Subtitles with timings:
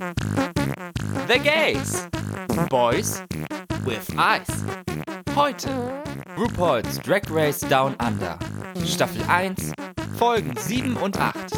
[0.00, 2.08] The Gays.
[2.70, 3.22] Boys
[3.84, 4.48] with Eyes.
[5.36, 5.68] Heute
[6.38, 8.38] RuPaul's Drag Race Down Under.
[8.86, 9.74] Staffel 1,
[10.16, 11.52] Folgen 7 und 8.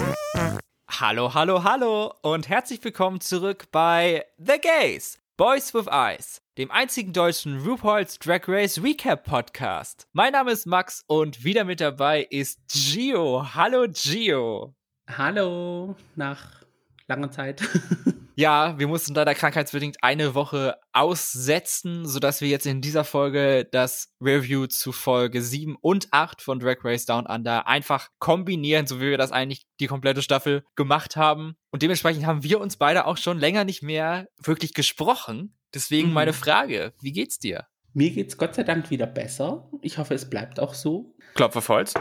[0.91, 5.21] Hallo, hallo, hallo und herzlich willkommen zurück bei The Gays.
[5.37, 10.09] Boys with Eyes, dem einzigen deutschen RuPaul's Drag Race Recap Podcast.
[10.15, 13.55] Mein Name ist Max und wieder mit dabei ist Gio.
[13.55, 14.75] Hallo Gio.
[15.09, 16.65] Hallo, nach
[17.07, 17.63] langer Zeit.
[18.35, 24.15] ja, wir mussten leider krankheitsbedingt eine Woche aussetzen, sodass wir jetzt in dieser Folge das
[24.21, 29.11] Review zu Folge 7 und 8 von Drag Race Down Under einfach kombinieren, so wie
[29.11, 31.57] wir das eigentlich die komplette Staffel gemacht haben.
[31.71, 35.57] Und dementsprechend haben wir uns beide auch schon länger nicht mehr wirklich gesprochen.
[35.75, 36.15] Deswegen mhm.
[36.15, 37.67] meine Frage, wie geht's dir?
[37.95, 39.69] Mir geht's Gott sei Dank wieder besser.
[39.83, 41.15] Ich hoffe, es bleibt auch so.
[41.35, 41.93] Klopfer Holz.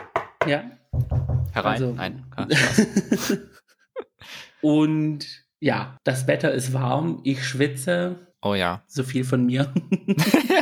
[0.47, 0.63] Ja.
[1.51, 1.73] Herein?
[1.73, 2.25] Also, Nein.
[2.35, 2.47] Ah,
[4.61, 8.27] und ja, das Wetter ist warm, ich schwitze.
[8.41, 8.83] Oh ja.
[8.87, 9.71] So viel von mir.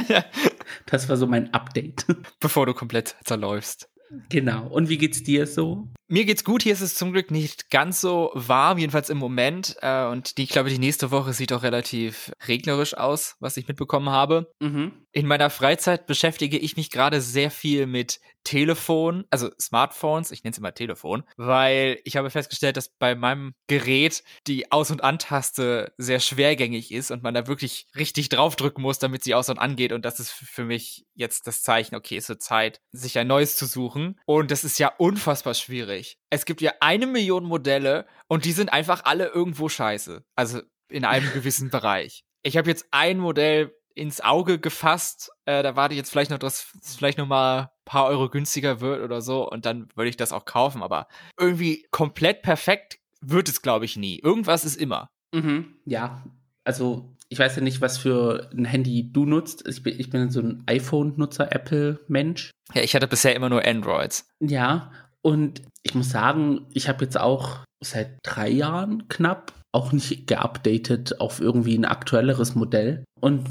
[0.86, 2.06] das war so mein Update.
[2.40, 3.90] Bevor du komplett zerläufst.
[4.30, 4.68] Genau.
[4.68, 5.88] Und wie geht's dir so?
[6.08, 6.64] Mir geht's gut.
[6.64, 9.78] Hier ist es zum Glück nicht ganz so warm, jedenfalls im Moment.
[9.82, 13.68] Äh, und die, ich glaube, die nächste Woche sieht auch relativ regnerisch aus, was ich
[13.68, 14.52] mitbekommen habe.
[14.60, 14.92] Mhm.
[15.12, 20.52] In meiner Freizeit beschäftige ich mich gerade sehr viel mit Telefon, also Smartphones, ich nenne
[20.52, 25.94] es immer Telefon, weil ich habe festgestellt, dass bei meinem Gerät die Aus- und An-Taste
[25.98, 29.94] sehr schwergängig ist und man da wirklich richtig draufdrücken muss, damit sie aus- und angeht.
[29.94, 33.56] Und das ist für mich jetzt das Zeichen, okay, es wird Zeit, sich ein neues
[33.56, 34.20] zu suchen.
[34.26, 36.18] Und das ist ja unfassbar schwierig.
[36.30, 40.24] Es gibt ja eine Million Modelle und die sind einfach alle irgendwo scheiße.
[40.36, 42.24] Also in einem gewissen Bereich.
[42.42, 45.32] Ich habe jetzt ein Modell ins Auge gefasst.
[45.46, 48.30] Äh, da warte ich jetzt vielleicht noch, dass es vielleicht noch mal ein paar Euro
[48.30, 50.82] günstiger wird oder so und dann würde ich das auch kaufen.
[50.82, 51.08] Aber
[51.40, 54.20] irgendwie komplett perfekt wird es, glaube ich, nie.
[54.20, 55.10] Irgendwas ist immer.
[55.34, 56.24] Mhm, ja,
[56.64, 59.68] also ich weiß ja nicht, was für ein Handy du nutzt.
[59.68, 62.52] Ich bin, ich bin so ein iPhone-Nutzer, Apple-Mensch.
[62.74, 64.28] Ja, ich hatte bisher immer nur Androids.
[64.40, 64.92] Ja,
[65.22, 71.20] und ich muss sagen, ich habe jetzt auch seit drei Jahren knapp auch nicht geupdatet
[71.20, 73.04] auf irgendwie ein aktuelleres Modell.
[73.20, 73.46] Und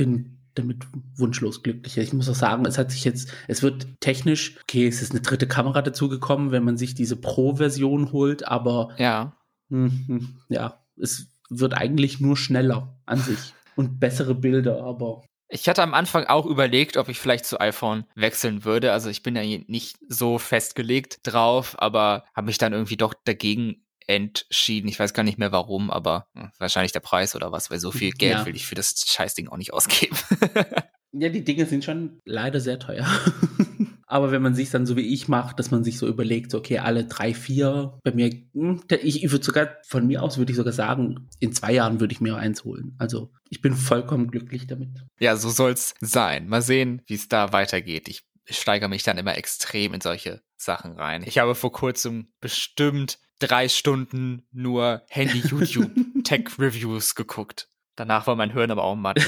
[0.00, 1.98] bin damit wunschlos glücklich.
[1.98, 5.20] Ich muss auch sagen, es hat sich jetzt, es wird technisch, okay, es ist eine
[5.20, 9.36] dritte Kamera dazugekommen, wenn man sich diese Pro-Version holt, aber ja,
[9.68, 9.90] mh,
[10.48, 15.22] ja, es wird eigentlich nur schneller an sich und bessere Bilder, aber
[15.52, 18.92] ich hatte am Anfang auch überlegt, ob ich vielleicht zu iPhone wechseln würde.
[18.92, 23.84] Also ich bin ja nicht so festgelegt drauf, aber habe mich dann irgendwie doch dagegen
[24.06, 24.88] entschieden.
[24.88, 27.90] Ich weiß gar nicht mehr warum, aber hm, wahrscheinlich der Preis oder was, weil so
[27.90, 28.46] viel Geld ja.
[28.46, 30.16] will ich für das Scheißding auch nicht ausgeben.
[31.12, 33.06] ja, die Dinge sind schon leider sehr teuer.
[34.06, 36.78] aber wenn man sich dann so wie ich macht, dass man sich so überlegt, okay,
[36.78, 40.56] alle drei, vier, bei mir, hm, ich, ich würde sogar, von mir aus würde ich
[40.56, 42.96] sogar sagen, in zwei Jahren würde ich mir eins holen.
[42.98, 45.04] Also ich bin vollkommen glücklich damit.
[45.20, 46.48] Ja, so soll's sein.
[46.48, 48.08] Mal sehen, wie es da weitergeht.
[48.08, 51.22] Ich steigere mich dann immer extrem in solche Sachen rein.
[51.24, 57.68] Ich habe vor kurzem bestimmt drei Stunden nur Handy-YouTube-Tech-Reviews geguckt.
[57.96, 59.18] Danach war mein Hirn aber auch matt.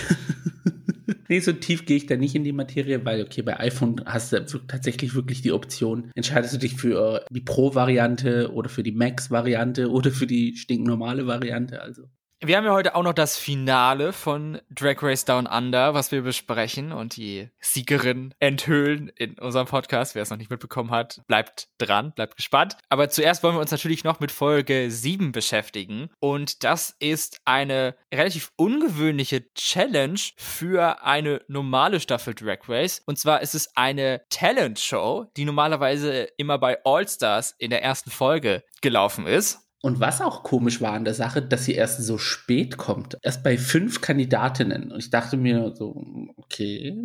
[1.28, 4.32] nee, so tief gehe ich da nicht in die Materie, weil, okay, bei iPhone hast
[4.32, 6.10] du tatsächlich wirklich die Option.
[6.14, 11.80] Entscheidest du dich für die Pro-Variante oder für die Max-Variante oder für die stinknormale Variante,
[11.82, 12.08] also.
[12.44, 16.22] Wir haben ja heute auch noch das Finale von Drag Race Down Under, was wir
[16.22, 20.16] besprechen und die Siegerin enthüllen in unserem Podcast.
[20.16, 22.76] Wer es noch nicht mitbekommen hat, bleibt dran, bleibt gespannt.
[22.88, 26.10] Aber zuerst wollen wir uns natürlich noch mit Folge 7 beschäftigen.
[26.18, 33.02] Und das ist eine relativ ungewöhnliche Challenge für eine normale Staffel Drag Race.
[33.06, 37.84] Und zwar ist es eine Talent Show, die normalerweise immer bei All Stars in der
[37.84, 39.60] ersten Folge gelaufen ist.
[39.82, 43.18] Und was auch komisch war an der Sache, dass sie erst so spät kommt.
[43.20, 44.92] Erst bei fünf Kandidatinnen.
[44.92, 46.04] Und ich dachte mir so,
[46.36, 46.96] okay,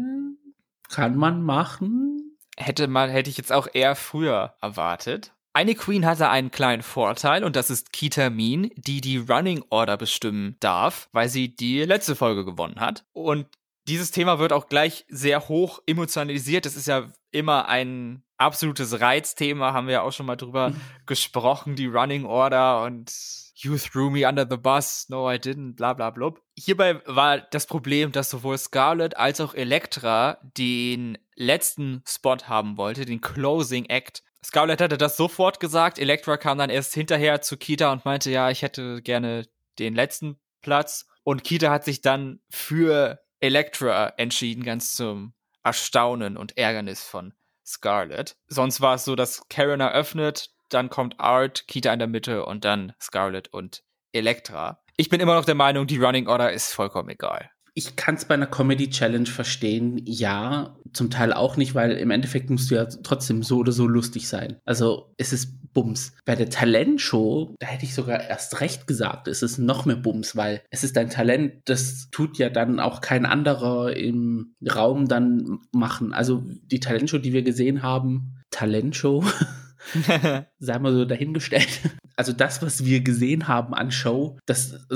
[0.88, 2.38] kann man machen.
[2.56, 5.34] Hätte man, hätte ich jetzt auch eher früher erwartet.
[5.54, 9.98] Eine Queen hatte einen kleinen Vorteil und das ist Kita Mean, die die Running Order
[9.98, 13.06] bestimmen darf, weil sie die letzte Folge gewonnen hat.
[13.12, 13.48] Und
[13.88, 16.68] dieses Thema wird auch gleich sehr hoch emotionalisiert.
[16.68, 20.82] Das ist ja immer ein absolutes Reizthema, haben wir ja auch schon mal drüber mhm.
[21.06, 23.12] gesprochen, die Running Order und
[23.60, 26.42] You threw me under the bus, no I didn't, bla bla blub.
[26.56, 33.06] Hierbei war das Problem, dass sowohl Scarlett als auch Elektra den letzten Spot haben wollte,
[33.06, 34.24] den Closing Act.
[34.46, 38.52] Scarlett hatte das sofort gesagt, Elektra kam dann erst hinterher zu Kita und meinte, ja,
[38.52, 39.48] ich hätte gerne
[39.80, 41.08] den letzten Platz.
[41.24, 47.34] Und Kita hat sich dann für Elektra entschieden, ganz zum Erstaunen und Ärgernis von
[47.68, 48.38] Scarlett.
[48.48, 52.66] Sonst war es so, dass Karen eröffnet, dann kommt Art, Kita in der Mitte und
[52.66, 53.84] dann Scarlett und
[54.14, 54.82] Elektra.
[54.96, 57.52] Ich bin immer noch der Meinung, die Running Order ist vollkommen egal.
[57.78, 62.10] Ich kann es bei einer Comedy Challenge verstehen, ja, zum Teil auch nicht, weil im
[62.10, 64.58] Endeffekt musst du ja trotzdem so oder so lustig sein.
[64.66, 66.14] Also es ist Bums.
[66.26, 70.36] Bei der Talentshow, da hätte ich sogar erst recht gesagt, es ist noch mehr Bums,
[70.36, 75.60] weil es ist ein Talent, das tut ja dann auch kein anderer im Raum dann
[75.72, 76.14] machen.
[76.14, 79.24] Also die Talentshow, die wir gesehen haben, Talentshow.
[80.60, 81.82] sei mal so dahingestellt.
[82.16, 84.88] Also das, was wir gesehen haben an Show, das,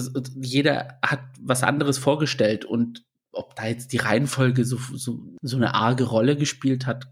[0.42, 5.74] jeder hat was anderes vorgestellt und ob da jetzt die Reihenfolge so, so, so eine
[5.74, 7.08] arge Rolle gespielt hat,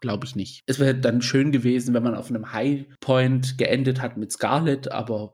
[0.00, 0.62] glaube ich nicht.
[0.66, 4.90] Es wäre dann schön gewesen, wenn man auf einem High Point geendet hat mit Scarlett,
[4.90, 5.32] aber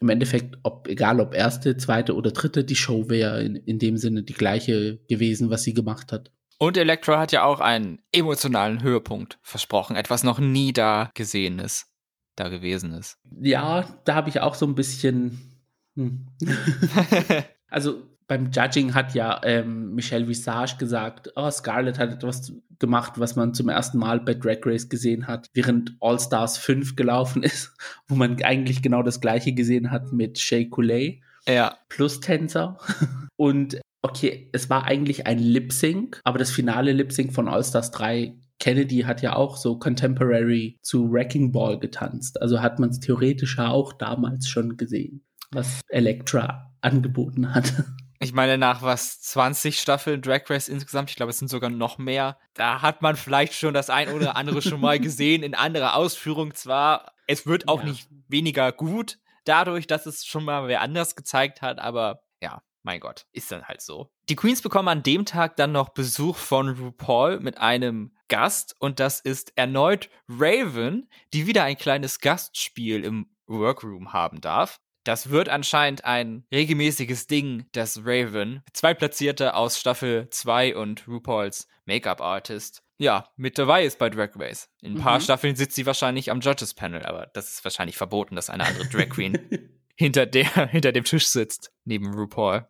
[0.00, 3.96] im Endeffekt, ob, egal ob erste, zweite oder dritte, die Show wäre in, in dem
[3.96, 6.30] Sinne die gleiche gewesen, was sie gemacht hat.
[6.64, 11.92] Und Elektra hat ja auch einen emotionalen Höhepunkt versprochen, etwas noch nie da gesehenes,
[12.36, 13.18] da gewesen ist.
[13.38, 15.60] Ja, da habe ich auch so ein bisschen.
[15.94, 16.26] Hm.
[17.68, 23.36] also beim Judging hat ja ähm, Michelle Visage gesagt, oh, Scarlett hat etwas gemacht, was
[23.36, 27.76] man zum ersten Mal bei Drag Race gesehen hat, während All Stars 5 gelaufen ist,
[28.08, 31.20] wo man eigentlich genau das gleiche gesehen hat mit Shay Coulee.
[31.46, 31.76] Ja.
[31.90, 32.78] Plus Tänzer.
[33.36, 37.64] Und okay, es war eigentlich ein Lip Sync, aber das finale Lip Sync von All
[37.64, 42.40] Stars 3 Kennedy hat ja auch so Contemporary zu Wrecking Ball getanzt.
[42.40, 47.72] Also hat man es theoretisch auch damals schon gesehen, was Elektra angeboten hat.
[48.20, 51.98] Ich meine, nach was 20 Staffeln Drag Race insgesamt, ich glaube, es sind sogar noch
[51.98, 55.94] mehr, da hat man vielleicht schon das ein oder andere schon mal gesehen, in anderer
[55.94, 57.12] Ausführung zwar.
[57.26, 57.86] Es wird auch ja.
[57.86, 63.00] nicht weniger gut, dadurch, dass es schon mal wer anders gezeigt hat, aber ja, mein
[63.00, 64.10] Gott, ist dann halt so.
[64.28, 69.00] Die Queens bekommen an dem Tag dann noch Besuch von RuPaul mit einem Gast und
[69.00, 74.80] das ist erneut Raven, die wieder ein kleines Gastspiel im Workroom haben darf.
[75.04, 81.68] Das wird anscheinend ein regelmäßiges Ding, dass Raven, zwei Platzierte aus Staffel 2 und RuPauls
[81.84, 84.70] Make-up-Artist, ja, mit dabei ist bei Drag Race.
[84.80, 85.22] In ein paar mhm.
[85.22, 88.88] Staffeln sitzt sie wahrscheinlich am Judges Panel, aber das ist wahrscheinlich verboten, dass eine andere
[88.88, 89.38] Drag Queen
[89.96, 92.66] hinter, der, hinter dem Tisch sitzt, neben RuPaul.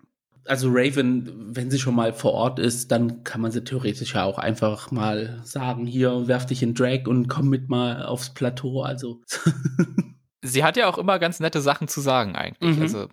[0.47, 4.25] Also Raven, wenn sie schon mal vor Ort ist, dann kann man sie theoretisch ja
[4.25, 8.83] auch einfach mal sagen, hier, werf dich in Drag und komm mit mal aufs Plateau.
[8.83, 9.23] Also
[10.43, 12.77] sie hat ja auch immer ganz nette Sachen zu sagen eigentlich.
[12.77, 12.83] Mhm.
[12.83, 13.09] Also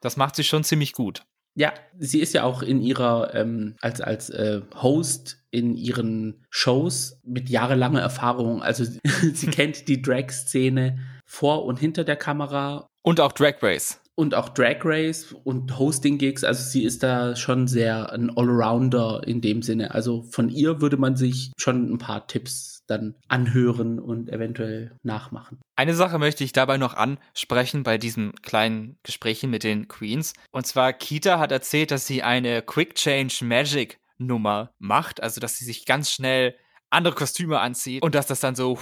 [0.00, 1.24] das macht sie schon ziemlich gut.
[1.58, 7.18] Ja, sie ist ja auch in ihrer, ähm, als, als äh, Host in ihren Shows
[7.24, 8.62] mit jahrelanger Erfahrung.
[8.62, 8.84] Also
[9.32, 12.86] sie kennt die Drag-Szene vor und hinter der Kamera.
[13.02, 16.42] Und auch Drag Race und auch Drag Race und Hosting-Gigs.
[16.42, 19.94] Also sie ist da schon sehr ein Allrounder in dem Sinne.
[19.94, 25.60] Also von ihr würde man sich schon ein paar Tipps dann anhören und eventuell nachmachen.
[25.76, 30.32] Eine Sache möchte ich dabei noch ansprechen bei diesem kleinen Gesprächen mit den Queens.
[30.50, 35.22] Und zwar, Kita hat erzählt, dass sie eine Quick Change Magic Nummer macht.
[35.22, 36.54] Also, dass sie sich ganz schnell
[36.96, 38.78] andere Kostüme anzieht und dass das dann so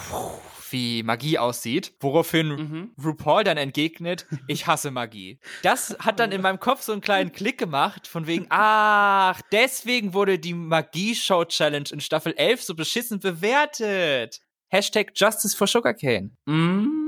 [0.70, 2.90] wie Magie aussieht, woraufhin mhm.
[3.02, 5.38] RuPaul dann entgegnet, ich hasse Magie.
[5.62, 10.14] Das hat dann in meinem Kopf so einen kleinen Klick gemacht, von wegen, ach, deswegen
[10.14, 14.40] wurde die Magie-Show-Challenge in Staffel 11 so beschissen bewertet.
[14.68, 16.32] Hashtag Justice for Sugarcane.
[16.46, 17.03] Mhm.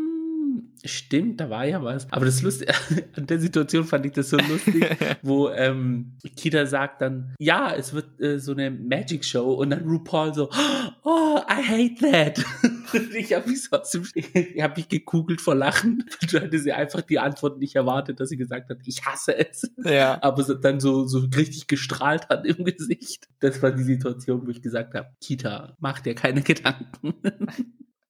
[0.85, 2.11] Stimmt, da war ja was.
[2.12, 2.73] Aber das Lustige,
[3.17, 4.85] an der Situation fand ich das so lustig,
[5.23, 9.84] wo ähm, Kita sagt dann, ja, es wird äh, so eine Magic Show und dann
[9.84, 10.51] RuPaul so,
[11.05, 12.44] oh, I hate that.
[13.17, 16.05] ich habe mich so aus dem, ich habe mich gekugelt vor Lachen.
[16.31, 19.70] Du hatte sie einfach die Antwort nicht erwartet, dass sie gesagt hat, ich hasse es.
[19.84, 20.22] Ja.
[20.22, 23.29] Aber so, dann so, so richtig gestrahlt hat im Gesicht.
[23.41, 27.15] Das war die Situation, wo ich gesagt habe, Kita, mach dir keine Gedanken.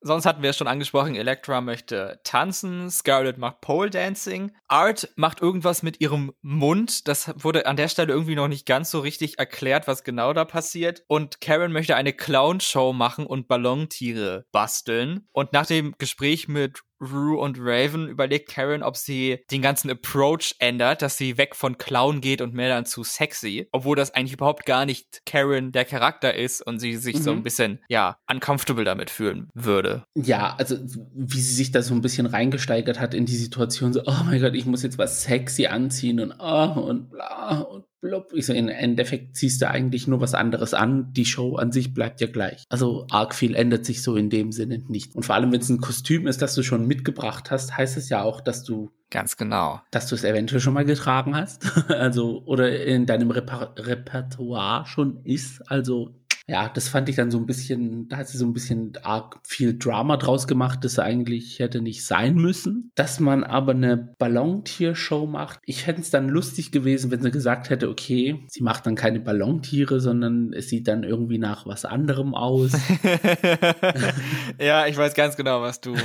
[0.06, 5.42] Sonst hatten wir es schon angesprochen, Elektra möchte tanzen, Scarlett macht Pole Dancing, Art macht
[5.42, 9.40] irgendwas mit ihrem Mund, das wurde an der Stelle irgendwie noch nicht ganz so richtig
[9.40, 11.02] erklärt, was genau da passiert.
[11.08, 15.26] Und Karen möchte eine Clown-Show machen und Ballontiere basteln.
[15.32, 20.54] Und nach dem Gespräch mit Rue und Raven überlegt Karen, ob sie den ganzen Approach
[20.58, 24.34] ändert, dass sie weg von Clown geht und mehr dann zu sexy, obwohl das eigentlich
[24.34, 27.22] überhaupt gar nicht Karen der Charakter ist und sie sich mhm.
[27.22, 30.04] so ein bisschen, ja, uncomfortable damit fühlen würde.
[30.14, 30.76] Ja, also
[31.14, 34.40] wie sie sich da so ein bisschen reingesteigert hat in die Situation, so, oh mein
[34.40, 38.32] Gott, ich muss jetzt was sexy anziehen und oh und bla und blub.
[38.32, 41.12] Ich so, im Endeffekt ziehst du eigentlich nur was anderes an.
[41.12, 42.64] Die Show an sich bleibt ja gleich.
[42.68, 45.14] Also arg viel ändert sich so in dem Sinne nicht.
[45.14, 48.08] Und vor allem, wenn es ein Kostüm ist, das du schon mitgebracht hast, heißt es
[48.08, 49.80] ja auch, dass du Ganz genau.
[49.92, 51.64] Dass du es eventuell schon mal getragen hast.
[51.90, 55.62] also, oder in deinem Reper Repertoire schon ist.
[55.70, 56.12] Also,
[56.48, 59.40] Ja, das fand ich dann so ein bisschen, da hat sie so ein bisschen arg
[59.42, 62.92] viel Drama draus gemacht, das eigentlich hätte nicht sein müssen.
[62.94, 67.68] Dass man aber eine Ballontiershow macht, ich hätte es dann lustig gewesen, wenn sie gesagt
[67.68, 72.36] hätte, okay, sie macht dann keine Ballontiere, sondern es sieht dann irgendwie nach was anderem
[72.36, 72.72] aus.
[74.60, 75.96] ja, ich weiß ganz genau, was du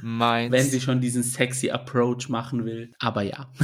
[0.00, 0.52] meinst.
[0.52, 2.90] wenn sie schon diesen sexy Approach machen will.
[2.98, 3.50] Aber ja.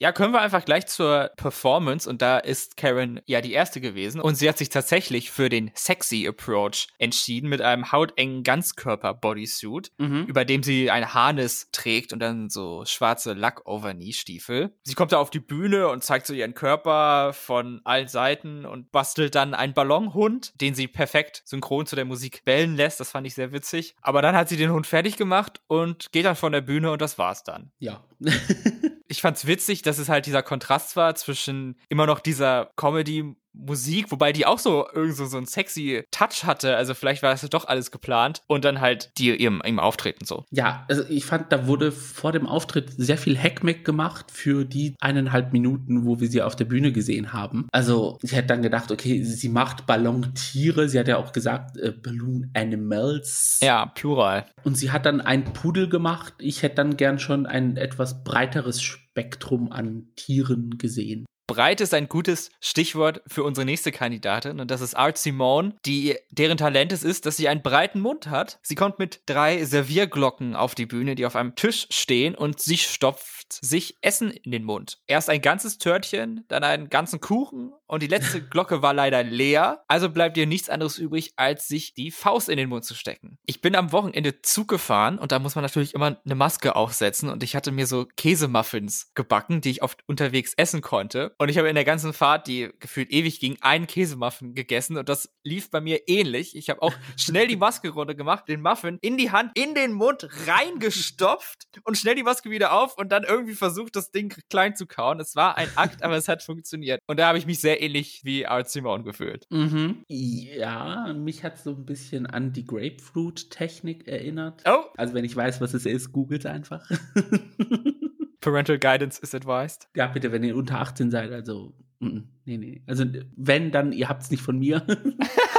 [0.00, 4.20] Ja, können wir einfach gleich zur Performance und da ist Karen ja die erste gewesen
[4.20, 10.24] und sie hat sich tatsächlich für den sexy Approach entschieden mit einem hautengen Ganzkörper-Bodysuit, mhm.
[10.24, 14.74] über dem sie ein Harness trägt und dann so schwarze Lack-Over-Knee-Stiefel.
[14.82, 18.90] Sie kommt da auf die Bühne und zeigt so ihren Körper von allen Seiten und
[18.90, 22.98] bastelt dann einen Ballonhund, den sie perfekt synchron zu der Musik bellen lässt.
[22.98, 23.94] Das fand ich sehr witzig.
[24.02, 27.00] Aber dann hat sie den Hund fertig gemacht und geht dann von der Bühne und
[27.00, 27.70] das war's dann.
[27.78, 28.02] Ja.
[29.06, 34.10] ich fand's witzig, dass es halt dieser Kontrast war zwischen immer noch dieser Comedy Musik,
[34.10, 36.76] wobei die auch so irgend so, so einen sexy Touch hatte.
[36.76, 40.44] Also vielleicht war das doch alles geplant und dann halt die ihrem, ihrem Auftreten so.
[40.50, 44.94] Ja, also ich fand, da wurde vor dem Auftritt sehr viel Hackmack gemacht für die
[45.00, 47.66] eineinhalb Minuten, wo wir sie auf der Bühne gesehen haben.
[47.72, 50.88] Also ich hätte dann gedacht, okay, sie macht Ballontiere.
[50.88, 53.58] Sie hat ja auch gesagt, äh, Balloon Animals.
[53.62, 54.46] Ja, plural.
[54.64, 56.34] Und sie hat dann einen Pudel gemacht.
[56.38, 61.26] Ich hätte dann gern schon ein etwas breiteres Spektrum an Tieren gesehen.
[61.48, 66.14] Breit ist ein gutes Stichwort für unsere nächste Kandidatin und das ist Art Simone, die
[66.30, 68.58] deren Talent es ist, dass sie einen breiten Mund hat.
[68.62, 72.76] Sie kommt mit drei Servierglocken auf die Bühne, die auf einem Tisch stehen und sie
[72.76, 74.98] stopft sich Essen in den Mund.
[75.06, 79.84] Erst ein ganzes Törtchen, dann einen ganzen Kuchen und die letzte Glocke war leider leer.
[79.88, 83.38] Also bleibt ihr nichts anderes übrig, als sich die Faust in den Mund zu stecken.
[83.46, 87.30] Ich bin am Wochenende Zug gefahren und da muss man natürlich immer eine Maske aufsetzen
[87.30, 91.34] und ich hatte mir so Käsemuffins gebacken, die ich oft unterwegs essen konnte.
[91.38, 95.08] Und ich habe in der ganzen Fahrt, die gefühlt ewig ging, einen Käsemuffin gegessen und
[95.08, 96.56] das lief bei mir ähnlich.
[96.56, 99.92] Ich habe auch schnell die Maske runter gemacht, den Muffin in die Hand, in den
[99.92, 104.76] Mund reingestopft und schnell die Maske wieder auf und dann irgendwie versucht, das Ding klein
[104.76, 105.20] zu kauen.
[105.20, 107.00] Es war ein Akt, aber es hat funktioniert.
[107.06, 109.46] Und da habe ich mich sehr ähnlich wie Art Simone gefühlt.
[109.50, 110.04] Mhm.
[110.08, 114.62] Ja, mich hat so ein bisschen an die Grapefruit-Technik erinnert.
[114.66, 114.84] Oh.
[114.96, 116.88] Also wenn ich weiß, was es ist, googelt einfach.
[118.40, 119.88] Parental Guidance is advised.
[119.94, 122.82] Ja, bitte, wenn ihr unter 18 seid, also, nee, nee.
[122.86, 123.04] Also,
[123.36, 124.86] wenn, dann, ihr habt es nicht von mir.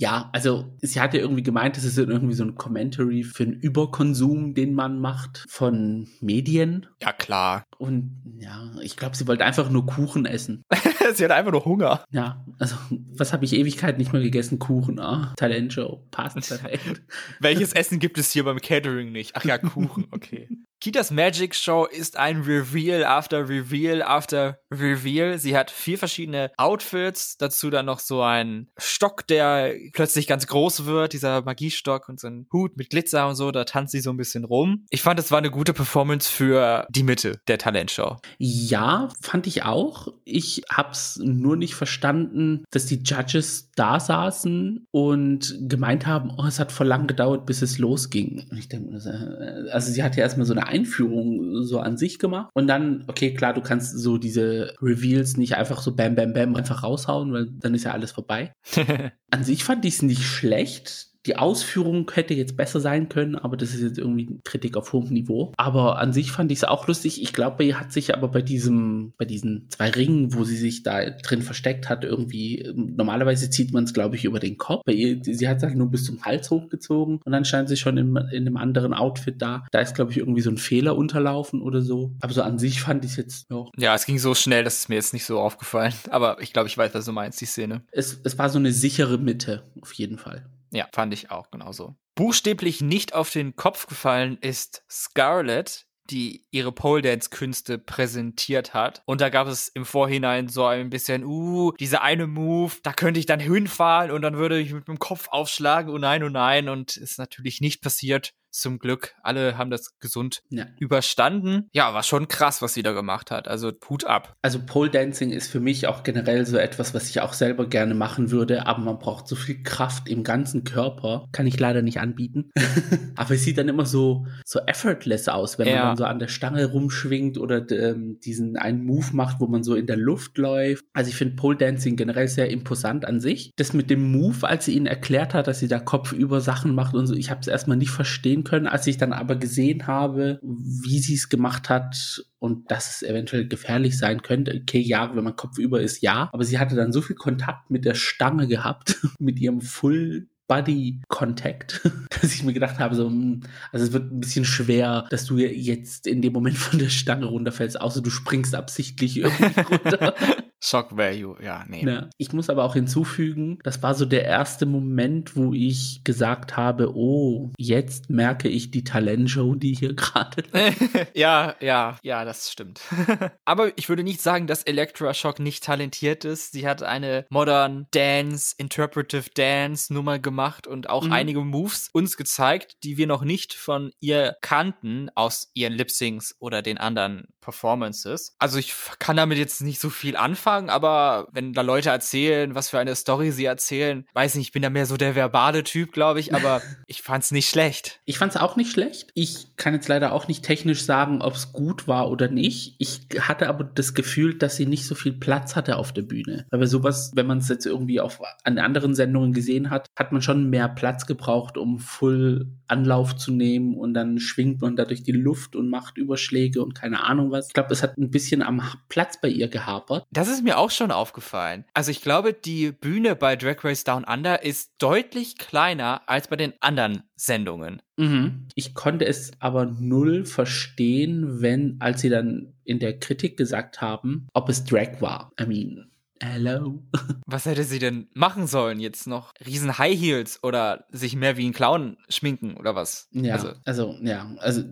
[0.00, 3.54] Ja, also sie hat ja irgendwie gemeint, das ist irgendwie so ein Commentary für den
[3.54, 6.86] Überkonsum, den man macht von Medien.
[7.02, 7.64] Ja, klar.
[7.78, 10.62] Und ja, ich glaube, sie wollte einfach nur Kuchen essen.
[11.14, 12.04] sie hat einfach nur Hunger.
[12.12, 12.76] Ja, also
[13.12, 14.60] was habe ich Ewigkeit nicht mehr gegessen?
[14.60, 17.02] Kuchen, ah, Talentshow, passt perfekt.
[17.40, 19.34] Welches Essen gibt es hier beim Catering nicht?
[19.34, 20.48] Ach ja, Kuchen, okay.
[20.80, 25.36] Kitas Magic Show ist ein Reveal after Reveal after Reveal.
[25.38, 30.84] Sie hat vier verschiedene Outfits, dazu dann noch so ein Stock, der plötzlich ganz groß
[30.84, 34.10] wird, dieser Magiestock und so ein Hut mit Glitzer und so, da tanzt sie so
[34.10, 34.86] ein bisschen rum.
[34.90, 38.16] Ich fand, es war eine gute Performance für die Mitte der Talentshow.
[38.38, 40.08] Ja, fand ich auch.
[40.24, 46.58] Ich hab's nur nicht verstanden, dass die Judges da saßen und gemeint haben, oh, es
[46.58, 48.46] hat voll lang gedauert, bis es losging.
[48.50, 52.18] Und ich denke, äh, also sie hat ja erstmal so eine Einführung so an sich
[52.18, 52.50] gemacht.
[52.54, 56.56] Und dann, okay, klar, du kannst so diese Reveals nicht einfach so bam, bam, bam
[56.56, 58.52] einfach raushauen, weil dann ist ja alles vorbei.
[59.30, 63.58] an sich fand ich es nicht schlecht die Ausführung hätte jetzt besser sein können, aber
[63.58, 65.52] das ist jetzt irgendwie Kritik auf hohem Niveau.
[65.58, 67.22] Aber an sich fand ich es auch lustig.
[67.22, 70.82] Ich glaube, sie hat sich aber bei diesem, bei diesen zwei Ringen, wo sie sich
[70.82, 74.84] da drin versteckt hat, irgendwie, normalerweise zieht man es, glaube ich, über den Kopf.
[74.86, 77.76] Bei ihr, sie hat es halt nur bis zum Hals hochgezogen und dann scheint sie
[77.76, 79.66] schon in, in einem anderen Outfit da.
[79.70, 82.14] Da ist, glaube ich, irgendwie so ein Fehler unterlaufen oder so.
[82.20, 83.66] Aber so an sich fand ich es jetzt, ja.
[83.76, 85.92] Ja, es ging so schnell, dass es mir jetzt nicht so aufgefallen.
[86.08, 87.82] Aber ich glaube, ich weiß, was du meinst, die Szene.
[87.92, 90.46] Es, es war so eine sichere Mitte, auf jeden Fall.
[90.70, 91.96] Ja, fand ich auch genauso.
[92.14, 99.02] Buchstäblich nicht auf den Kopf gefallen ist Scarlett, die ihre Pole Dance Künste präsentiert hat.
[99.04, 103.20] Und da gab es im Vorhinein so ein bisschen, uh, diese eine Move, da könnte
[103.20, 106.68] ich dann hinfallen und dann würde ich mit dem Kopf aufschlagen, oh nein, oh nein.
[106.68, 109.14] Und ist natürlich nicht passiert zum Glück.
[109.22, 110.66] Alle haben das gesund ja.
[110.78, 111.68] überstanden.
[111.72, 113.48] Ja, war schon krass, was sie da gemacht hat.
[113.48, 114.34] Also Hut ab.
[114.42, 117.94] Also Pole Dancing ist für mich auch generell so etwas, was ich auch selber gerne
[117.94, 121.26] machen würde, aber man braucht so viel Kraft im ganzen Körper.
[121.32, 122.50] Kann ich leider nicht anbieten.
[123.16, 125.74] aber es sieht dann immer so, so effortless aus, wenn ja.
[125.74, 129.62] man dann so an der Stange rumschwingt oder ähm, diesen einen Move macht, wo man
[129.62, 130.84] so in der Luft läuft.
[130.92, 133.52] Also ich finde Pole Dancing generell sehr imposant an sich.
[133.56, 136.94] Das mit dem Move, als sie ihnen erklärt hat, dass sie da kopfüber Sachen macht
[136.94, 138.66] und so, ich habe es erstmal nicht verstehen können.
[138.66, 143.46] Als ich dann aber gesehen habe, wie sie es gemacht hat und dass es eventuell
[143.46, 144.58] gefährlich sein könnte.
[144.62, 146.30] Okay, ja, wenn man Kopf über ist, ja.
[146.32, 151.02] Aber sie hatte dann so viel Kontakt mit der Stange gehabt, mit ihrem Full Body
[151.08, 151.82] Contact,
[152.22, 155.36] dass ich mir gedacht habe, so, hm, also es wird ein bisschen schwer, dass du
[155.36, 160.14] jetzt in dem Moment von der Stange runterfällst, außer du springst absichtlich irgendwie runter.
[160.60, 161.84] Shock Value, ja, nee.
[161.84, 162.08] Ja.
[162.18, 166.94] Ich muss aber auch hinzufügen, das war so der erste Moment, wo ich gesagt habe,
[166.94, 170.42] oh, jetzt merke ich die Talentshow, die hier gerade.
[171.14, 172.80] ja, ja, ja, das stimmt.
[173.44, 176.52] aber ich würde nicht sagen, dass Electra Shock nicht talentiert ist.
[176.52, 181.12] Sie hat eine Modern Dance, Interpretive Dance Nummer gemacht und auch mhm.
[181.12, 186.62] einige Moves uns gezeigt, die wir noch nicht von ihr kannten aus ihren Lip-Syncs oder
[186.62, 188.34] den anderen Performances.
[188.38, 192.70] Also ich kann damit jetzt nicht so viel anfangen aber wenn da Leute erzählen, was
[192.70, 195.92] für eine Story sie erzählen, weiß nicht, ich bin da mehr so der verbale Typ,
[195.92, 198.00] glaube ich, aber ich fand's nicht schlecht.
[198.04, 199.10] Ich fand's auch nicht schlecht.
[199.14, 202.74] Ich kann jetzt leider auch nicht technisch sagen, ob's gut war oder nicht.
[202.78, 206.46] Ich hatte aber das Gefühl, dass sie nicht so viel Platz hatte auf der Bühne.
[206.50, 210.12] Weil bei sowas, wenn man es jetzt irgendwie auf an anderen Sendungen gesehen hat, hat
[210.12, 214.84] man schon mehr Platz gebraucht, um Full Anlauf zu nehmen und dann schwingt man da
[214.84, 217.37] durch die Luft und macht Überschläge und keine Ahnung was.
[217.46, 220.06] Ich glaube, es hat ein bisschen am Platz bei ihr gehapert.
[220.10, 221.64] Das ist ist mir auch schon aufgefallen.
[221.74, 226.36] Also ich glaube, die Bühne bei Drag Race Down Under ist deutlich kleiner als bei
[226.36, 227.82] den anderen Sendungen.
[227.96, 228.46] Mhm.
[228.54, 234.28] Ich konnte es aber null verstehen, wenn, als sie dann in der Kritik gesagt haben,
[234.32, 235.32] ob es Drag war.
[235.40, 235.90] I mean,
[236.20, 236.82] Hello.
[237.26, 238.80] Was hätte sie denn machen sollen?
[238.80, 243.08] Jetzt noch riesen High Heels oder sich mehr wie ein Clown schminken oder was?
[243.12, 244.64] Ja, also, also ja, also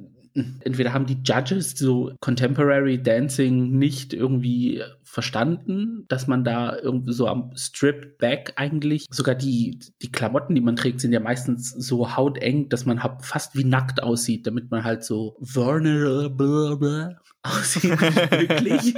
[0.60, 7.26] entweder haben die Judges so Contemporary Dancing nicht irgendwie verstanden, dass man da irgendwie so
[7.28, 12.16] am Strip Back eigentlich, sogar die, die Klamotten, die man trägt, sind ja meistens so
[12.16, 18.00] hauteng, dass man fast wie nackt aussieht, damit man halt so vulnerable aussieht,
[18.30, 18.94] wirklich.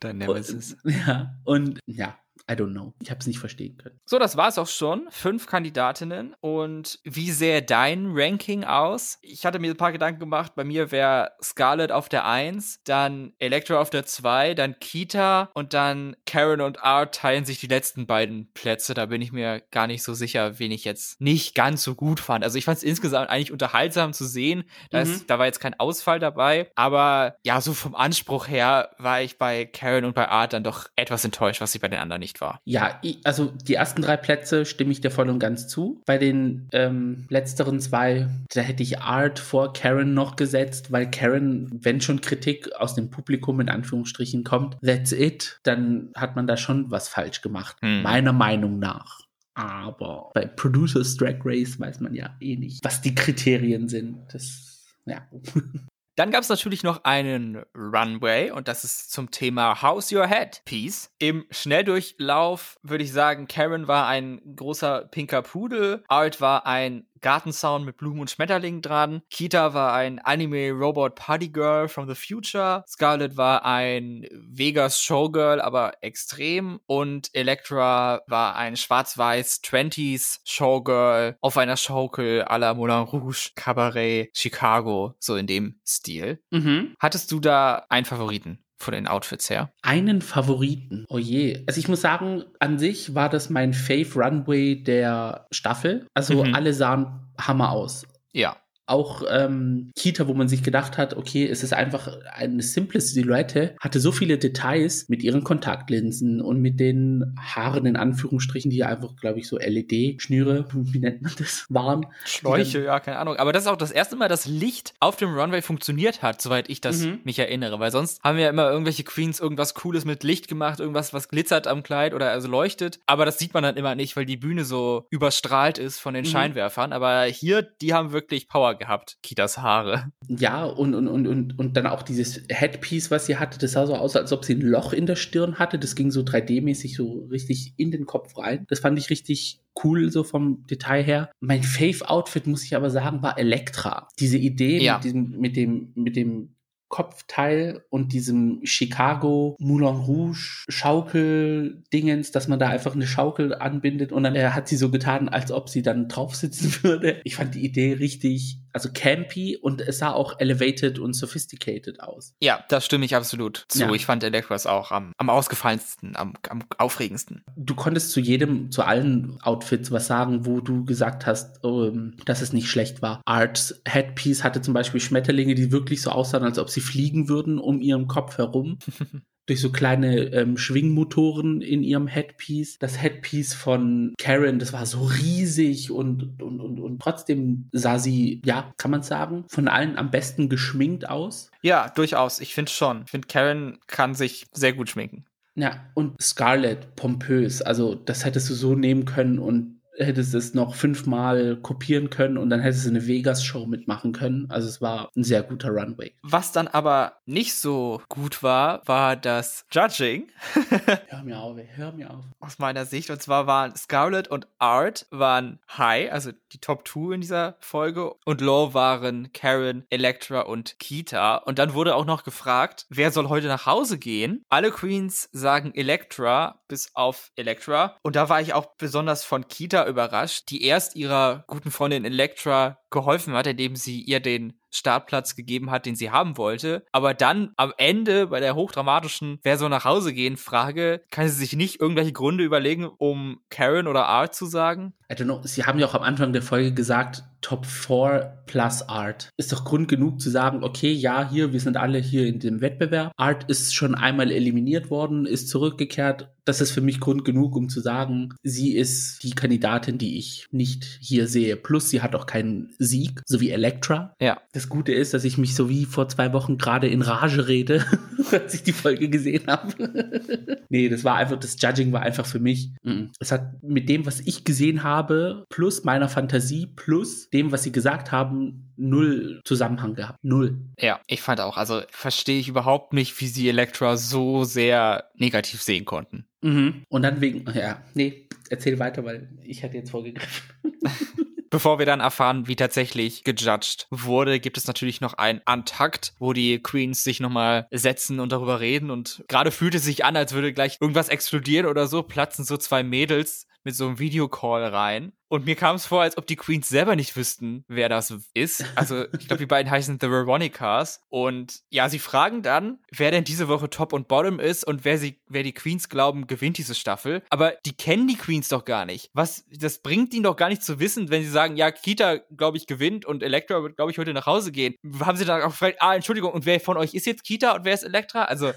[0.00, 0.76] Dein Nemesis.
[0.84, 2.16] Ja, und ja,
[2.50, 2.94] I don't know.
[3.00, 4.00] Ich habe es nicht verstehen können.
[4.04, 5.06] So, das war es auch schon.
[5.10, 6.34] Fünf Kandidatinnen.
[6.40, 9.18] Und wie sähe dein Ranking aus?
[9.22, 10.54] Ich hatte mir ein paar Gedanken gemacht.
[10.54, 15.74] Bei mir wäre Scarlett auf der 1, dann Electra auf der 2, dann Kita und
[15.74, 18.94] dann Karen und Art teilen sich die letzten beiden Plätze.
[18.94, 22.20] Da bin ich mir gar nicht so sicher, wen ich jetzt nicht ganz so gut
[22.20, 22.44] fand.
[22.44, 24.64] Also ich fand es insgesamt eigentlich unterhaltsam zu sehen.
[24.90, 25.24] Da, mhm.
[25.26, 26.70] da war jetzt kein Ausfall dabei.
[26.74, 30.88] Aber ja, so vom Anspruch her war ich bei Karen und bei Art dann doch
[30.96, 32.60] etwas enttäuscht, was ich bei den anderen nicht war.
[32.64, 36.00] Ja, also die ersten drei Plätze stimme ich dir voll und ganz zu.
[36.06, 41.70] Bei den ähm, letzteren zwei, da hätte ich Art vor Karen noch gesetzt, weil Karen,
[41.72, 46.56] wenn schon Kritik aus dem Publikum in Anführungsstrichen kommt, that's it, dann hat man da
[46.56, 47.76] schon was falsch gemacht.
[47.80, 48.02] Hm.
[48.02, 49.20] Meiner Meinung nach.
[49.54, 54.32] Aber bei Producers Drag Race weiß man ja eh nicht, was die Kriterien sind.
[54.32, 55.28] Das, ja.
[56.14, 60.62] Dann gab es natürlich noch einen Runway und das ist zum Thema How's Your Head
[60.66, 61.10] Piece.
[61.18, 67.86] Im Schnelldurchlauf würde ich sagen, Karen war ein großer pinker Pudel, Art war ein Gartensound
[67.86, 69.22] mit Blumen und Schmetterlingen dran.
[69.30, 72.84] Kita war ein Anime Robot Party Girl from the Future.
[72.86, 76.80] Scarlett war ein Vegas Showgirl, aber extrem.
[76.86, 84.30] Und Electra war ein schwarz-weiß 20s Showgirl auf einer Schaukel à la Moulin Rouge, Cabaret,
[84.34, 86.42] Chicago, so in dem Stil.
[86.50, 86.94] Mhm.
[86.98, 88.61] Hattest du da einen Favoriten?
[88.82, 89.70] Von den Outfits her?
[89.82, 91.04] Einen Favoriten.
[91.08, 91.64] Oh je.
[91.66, 96.06] Also ich muss sagen, an sich war das mein Fave Runway der Staffel.
[96.14, 96.54] Also mhm.
[96.54, 98.06] alle sahen Hammer aus.
[98.32, 98.56] Ja
[98.92, 103.74] auch ähm, Kita, wo man sich gedacht hat, okay, es ist einfach eine simple Silhouette,
[103.80, 109.16] hatte so viele Details mit ihren Kontaktlinsen und mit den Haaren in Anführungsstrichen, die einfach,
[109.16, 112.06] glaube ich, so LED-Schnüre, wie nennt man das, waren.
[112.24, 113.36] Schläuche, dann, ja, keine Ahnung.
[113.36, 116.68] Aber das ist auch das erste Mal, dass Licht auf dem Runway funktioniert hat, soweit
[116.68, 117.20] ich das mhm.
[117.24, 117.80] mich erinnere.
[117.80, 121.28] Weil sonst haben wir ja immer irgendwelche Queens irgendwas Cooles mit Licht gemacht, irgendwas, was
[121.28, 123.00] glitzert am Kleid oder also leuchtet.
[123.06, 126.24] Aber das sieht man dann immer nicht, weil die Bühne so überstrahlt ist von den
[126.24, 126.28] mhm.
[126.28, 126.92] Scheinwerfern.
[126.92, 130.12] Aber hier, die haben wirklich Power gehabt, Kitas Haare.
[130.28, 133.86] Ja, und, und, und, und, und dann auch dieses Headpiece, was sie hatte, das sah
[133.86, 135.78] so aus, als ob sie ein Loch in der Stirn hatte.
[135.78, 138.66] Das ging so 3D-mäßig so richtig in den Kopf rein.
[138.68, 141.30] Das fand ich richtig cool, so vom Detail her.
[141.40, 144.08] Mein Fave-Outfit, muss ich aber sagen, war Elektra.
[144.18, 144.94] Diese Idee ja.
[144.94, 146.54] mit, diesem, mit dem, mit dem
[146.92, 154.24] Kopfteil und diesem Chicago Moulin Rouge Schaukel-Dingens, dass man da einfach eine Schaukel anbindet und
[154.24, 157.22] dann äh, hat sie so getan, als ob sie dann drauf sitzen würde.
[157.24, 162.34] Ich fand die Idee richtig also campy und es sah auch elevated und sophisticated aus.
[162.40, 163.80] Ja, das stimme ich absolut zu.
[163.80, 163.92] Ja.
[163.92, 167.44] Ich fand Electras auch am, am ausgefallensten, am, am aufregendsten.
[167.56, 172.16] Du konntest zu jedem, zu allen Outfits was sagen, wo du gesagt hast, oh, ähm,
[172.24, 173.22] dass es nicht schlecht war.
[173.24, 177.58] Arts Headpiece hatte zum Beispiel Schmetterlinge, die wirklich so aussahen, als ob sie fliegen würden
[177.58, 178.78] um ihren Kopf herum.
[179.46, 182.78] durch so kleine ähm, Schwingmotoren in ihrem Headpiece.
[182.78, 188.40] Das Headpiece von Karen, das war so riesig und, und, und, und trotzdem sah sie,
[188.44, 191.50] ja, kann man sagen, von allen am besten geschminkt aus.
[191.62, 192.40] Ja, durchaus.
[192.40, 193.02] Ich finde schon.
[193.04, 195.24] Ich finde, Karen kann sich sehr gut schminken.
[195.54, 197.60] Ja, und Scarlett pompös.
[197.60, 202.50] Also, das hättest du so nehmen können und hättest es noch fünfmal kopieren können und
[202.50, 204.46] dann hättest du eine Vegas-Show mitmachen können.
[204.50, 206.14] Also es war ein sehr guter Runway.
[206.22, 210.28] Was dann aber nicht so gut war, war das Judging.
[211.08, 212.24] hör mir auf, hör mir auf.
[212.40, 213.10] Aus meiner Sicht.
[213.10, 218.14] Und zwar waren Scarlett und Art waren High, also die Top 2 in dieser Folge.
[218.24, 221.36] Und Low waren Karen, Electra und Kita.
[221.36, 224.44] Und dann wurde auch noch gefragt, wer soll heute nach Hause gehen?
[224.48, 227.96] Alle Queens sagen Electra, bis auf Electra.
[228.02, 232.78] Und da war ich auch besonders von Kita überrascht, die erst ihrer guten Freundin Electra
[232.90, 236.84] geholfen hat, indem sie ihr den Startplatz gegeben hat, den sie haben wollte.
[236.92, 241.34] Aber dann am Ende bei der hochdramatischen Wer soll nach Hause gehen Frage, kann sie
[241.34, 244.94] sich nicht irgendwelche Gründe überlegen, um Karen oder Art zu sagen?
[245.10, 245.40] I don't know.
[245.44, 249.28] Sie haben ja auch am Anfang der Folge gesagt, Top 4 plus Art.
[249.36, 252.60] Ist doch Grund genug zu sagen, okay, ja, hier, wir sind alle hier in dem
[252.60, 253.12] Wettbewerb.
[253.16, 256.30] Art ist schon einmal eliminiert worden, ist zurückgekehrt.
[256.44, 260.46] Das ist für mich Grund genug, um zu sagen, sie ist die Kandidatin, die ich
[260.50, 261.56] nicht hier sehe.
[261.56, 264.14] Plus, sie hat auch keinen Sieg, so wie Elektra.
[264.20, 264.40] Ja.
[264.52, 267.84] Das Gute ist, dass ich mich so wie vor zwei Wochen gerade in Rage rede,
[268.30, 270.58] als ich die Folge gesehen habe.
[270.68, 272.70] nee, das war einfach, das Judging war einfach für mich.
[273.18, 277.72] Es hat mit dem, was ich gesehen habe, plus meiner Fantasie, plus dem, was sie
[277.72, 280.18] gesagt haben, null Zusammenhang gehabt.
[280.22, 280.58] Null.
[280.78, 285.62] Ja, ich fand auch, also verstehe ich überhaupt nicht, wie sie Elektra so sehr negativ
[285.62, 286.26] sehen konnten.
[286.42, 286.84] Mhm.
[286.88, 290.44] Und dann wegen, ja, nee, erzähl weiter, weil ich hatte jetzt vorgegriffen.
[291.52, 296.32] Bevor wir dann erfahren, wie tatsächlich gejudged wurde, gibt es natürlich noch ein Untakt, wo
[296.32, 298.90] die Queens sich nochmal setzen und darüber reden.
[298.90, 302.56] Und gerade fühlte es sich an, als würde gleich irgendwas explodieren oder so, platzen so
[302.56, 305.12] zwei Mädels mit so einem Videocall rein.
[305.28, 308.66] Und mir kam es vor, als ob die Queens selber nicht wüssten, wer das ist.
[308.74, 311.00] Also, ich glaube, die beiden heißen The Veronicas.
[311.08, 314.98] Und ja, sie fragen dann, wer denn diese Woche Top und Bottom ist und wer
[314.98, 317.22] sie, wer die Queens glauben, gewinnt diese Staffel.
[317.30, 319.10] Aber die kennen die Queens doch gar nicht.
[319.14, 322.58] Was, das bringt ihnen doch gar nicht zu wissen, wenn sie sagen, ja, Kita, glaube
[322.58, 324.74] ich, gewinnt und Elektra wird, glaube ich, heute nach Hause gehen.
[325.00, 327.64] Haben sie dann auch gefragt, ah, Entschuldigung, und wer von euch ist jetzt Kita und
[327.64, 328.24] wer ist Elektra?
[328.24, 328.52] Also,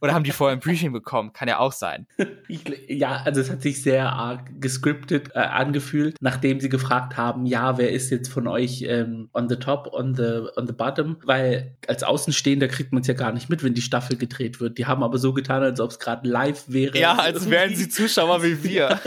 [0.00, 1.32] oder haben die vorher ein Briefing bekommen?
[1.32, 2.06] Kann ja auch sein.
[2.50, 7.44] Ich, ja, also es hat sich sehr arg gescriptet äh, angefühlt, nachdem sie gefragt haben,
[7.44, 11.18] ja, wer ist jetzt von euch ähm, on the top, on the, on the bottom?
[11.24, 14.78] Weil als Außenstehender kriegt man es ja gar nicht mit, wenn die Staffel gedreht wird.
[14.78, 16.98] Die haben aber so getan, als ob es gerade live wäre.
[16.98, 18.98] Ja, als wären sie Zuschauer wie wir.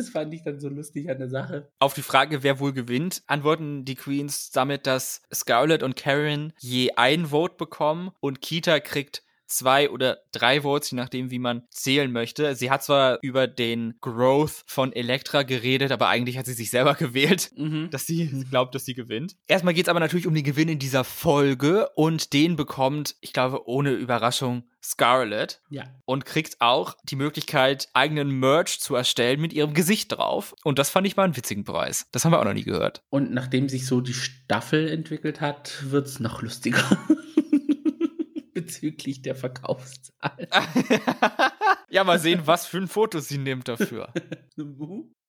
[0.00, 1.68] Das fand ich dann so lustig an der Sache.
[1.78, 6.92] Auf die Frage, wer wohl gewinnt, antworten die Queens damit, dass Scarlett und Karen je
[6.96, 12.10] ein Vote bekommen und Kita kriegt zwei oder drei Votes, je nachdem, wie man zählen
[12.10, 12.54] möchte.
[12.54, 16.94] Sie hat zwar über den Growth von Elektra geredet, aber eigentlich hat sie sich selber
[16.98, 17.88] gewählt, mhm.
[17.90, 19.36] dass sie glaubt, dass sie gewinnt.
[19.46, 23.32] Erstmal geht es aber natürlich um den Gewinn in dieser Folge und den bekommt, ich
[23.32, 25.84] glaube, ohne Überraschung Scarlett ja.
[26.04, 30.54] und kriegt auch die Möglichkeit, eigenen Merch zu erstellen mit ihrem Gesicht drauf.
[30.64, 32.06] Und das fand ich mal einen witzigen Preis.
[32.12, 33.02] Das haben wir auch noch nie gehört.
[33.10, 36.82] Und nachdem sich so die Staffel entwickelt hat, wird es noch lustiger.
[38.52, 40.48] bezüglich der Verkaufszahl.
[41.90, 44.12] ja, mal sehen, was für ein Foto sie nimmt dafür.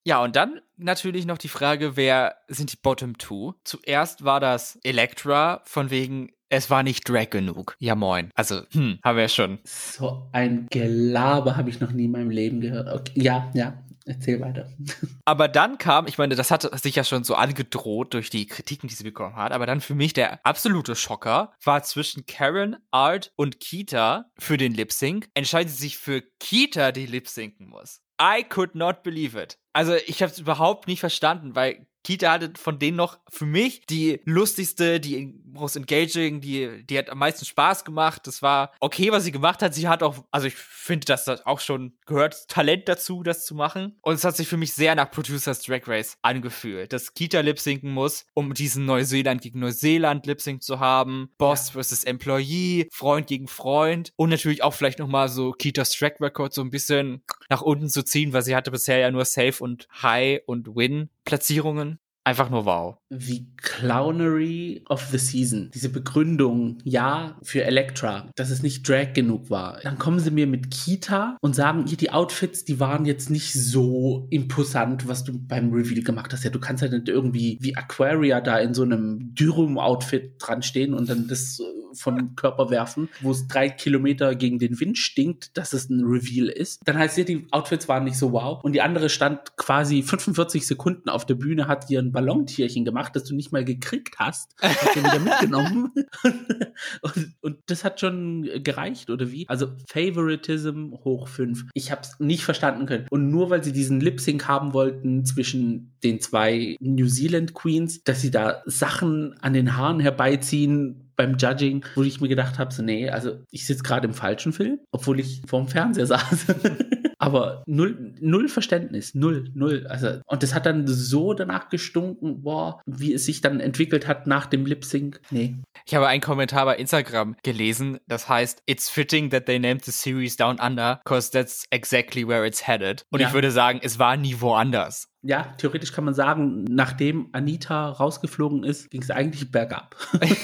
[0.03, 3.53] Ja, und dann natürlich noch die Frage, wer sind die Bottom Two?
[3.63, 7.75] Zuerst war das Elektra, von wegen, es war nicht Drag genug.
[7.79, 8.31] Ja, moin.
[8.35, 9.59] Also, hm, haben wir ja schon.
[9.63, 12.89] So ein Gelaber habe ich noch nie in meinem Leben gehört.
[12.93, 13.83] Okay, ja, ja.
[14.05, 14.69] Erzähl weiter.
[15.25, 18.89] Aber dann kam, ich meine, das hat sich ja schon so angedroht durch die Kritiken,
[18.89, 23.31] die sie bekommen hat, aber dann für mich der absolute Schocker war zwischen Karen, Art
[23.35, 25.29] und Kita für den Lip Sync.
[25.33, 28.01] Entscheiden sie sich für Kita, die Lip Synken muss.
[28.21, 29.57] I could not believe it.
[29.73, 33.85] Also ich habe es überhaupt nicht verstanden, weil Kita hatte von denen noch für mich
[33.85, 38.25] die lustigste, die most engaging, die, die hat am meisten Spaß gemacht.
[38.25, 39.73] Das war okay, was sie gemacht hat.
[39.73, 43.55] Sie hat auch, also ich finde, dass das auch schon gehört Talent dazu, das zu
[43.55, 43.97] machen.
[44.01, 47.91] Und es hat sich für mich sehr nach Producers Drag Race angefühlt, dass Kita lip-sinken
[47.91, 51.29] muss, um diesen Neuseeland gegen Neuseeland lip-sync zu haben.
[51.37, 51.73] Boss ja.
[51.73, 54.11] versus Employee, Freund gegen Freund.
[54.15, 58.03] Und natürlich auch vielleicht nochmal so Kitas Track Record so ein bisschen nach unten zu
[58.03, 61.99] ziehen, weil sie hatte bisher ja nur Safe und High und Win Platzierungen.
[62.23, 62.97] Einfach nur wow.
[63.09, 65.71] Wie Clownery of the Season.
[65.73, 69.79] Diese Begründung, ja, für Elektra, dass es nicht Drag genug war.
[69.83, 73.53] Dann kommen sie mir mit Kita und sagen, hier die Outfits, die waren jetzt nicht
[73.53, 76.43] so imposant, was du beim Reveal gemacht hast.
[76.43, 80.93] Ja, du kannst halt nicht irgendwie wie Aquaria da in so einem Dürum-Outfit dran stehen
[80.93, 81.61] und dann das
[81.93, 86.47] vom Körper werfen, wo es drei Kilometer gegen den Wind stinkt, dass es ein Reveal
[86.47, 86.81] ist.
[86.85, 88.63] Dann heißt ja, die Outfits waren nicht so wow.
[88.63, 93.15] Und die andere stand quasi 45 Sekunden auf der Bühne, hat dir ein Ballontierchen gemacht,
[93.15, 94.53] das du nicht mal gekriegt hast.
[94.61, 95.91] Hat dir wieder mitgenommen.
[97.01, 99.47] und, und das hat schon gereicht, oder wie?
[99.47, 101.65] Also Favoritism hoch fünf.
[101.73, 103.07] Ich habe es nicht verstanden können.
[103.09, 108.03] Und nur weil sie diesen Lip Sync haben wollten zwischen den zwei New Zealand Queens,
[108.03, 112.73] dass sie da Sachen an den Haaren herbeiziehen, beim Judging, wo ich mir gedacht habe,
[112.73, 116.47] so, nee, also ich sitze gerade im falschen Film, obwohl ich vorm Fernseher saß.
[117.21, 119.85] Aber null, null Verständnis, null, null.
[119.87, 124.25] Also, und das hat dann so danach gestunken, boah, wie es sich dann entwickelt hat
[124.25, 125.21] nach dem Lip Sync.
[125.29, 125.55] Nee.
[125.85, 129.91] Ich habe einen Kommentar bei Instagram gelesen, das heißt, it's fitting that they named the
[129.91, 133.05] series Down Under, because that's exactly where it's headed.
[133.11, 133.27] Und ja.
[133.27, 135.07] ich würde sagen, es war nie woanders.
[135.23, 139.95] Ja, theoretisch kann man sagen, nachdem Anita rausgeflogen ist, ging es eigentlich bergab.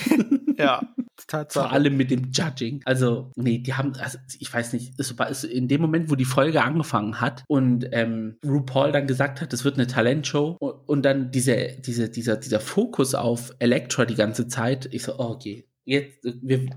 [0.58, 0.82] ja.
[1.28, 1.66] Tatsache.
[1.66, 2.82] Vor allem mit dem Judging.
[2.86, 6.26] Also, nee, die haben, also ich weiß nicht, es war in dem Moment, wo die
[6.26, 11.04] Folge angefangen hat und ähm, RuPaul dann gesagt hat, es wird eine Talentshow und, und
[11.04, 15.68] dann diese, diese, dieser, dieser Fokus auf Elektra die ganze Zeit, ich so, oh, okay,
[15.88, 16.70] jetzt, wir,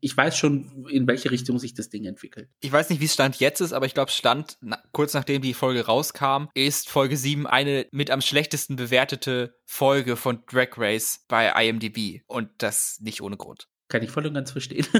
[0.00, 2.48] ich weiß schon, in welche Richtung sich das Ding entwickelt.
[2.60, 5.40] Ich weiß nicht, wie es Stand jetzt ist, aber ich glaube, Stand, na, kurz nachdem
[5.40, 11.24] die Folge rauskam, ist Folge 7 eine mit am schlechtesten bewertete Folge von Drag Race
[11.28, 12.22] bei IMDb.
[12.26, 13.68] Und das nicht ohne Grund.
[13.88, 14.86] Kann ich voll und ganz verstehen.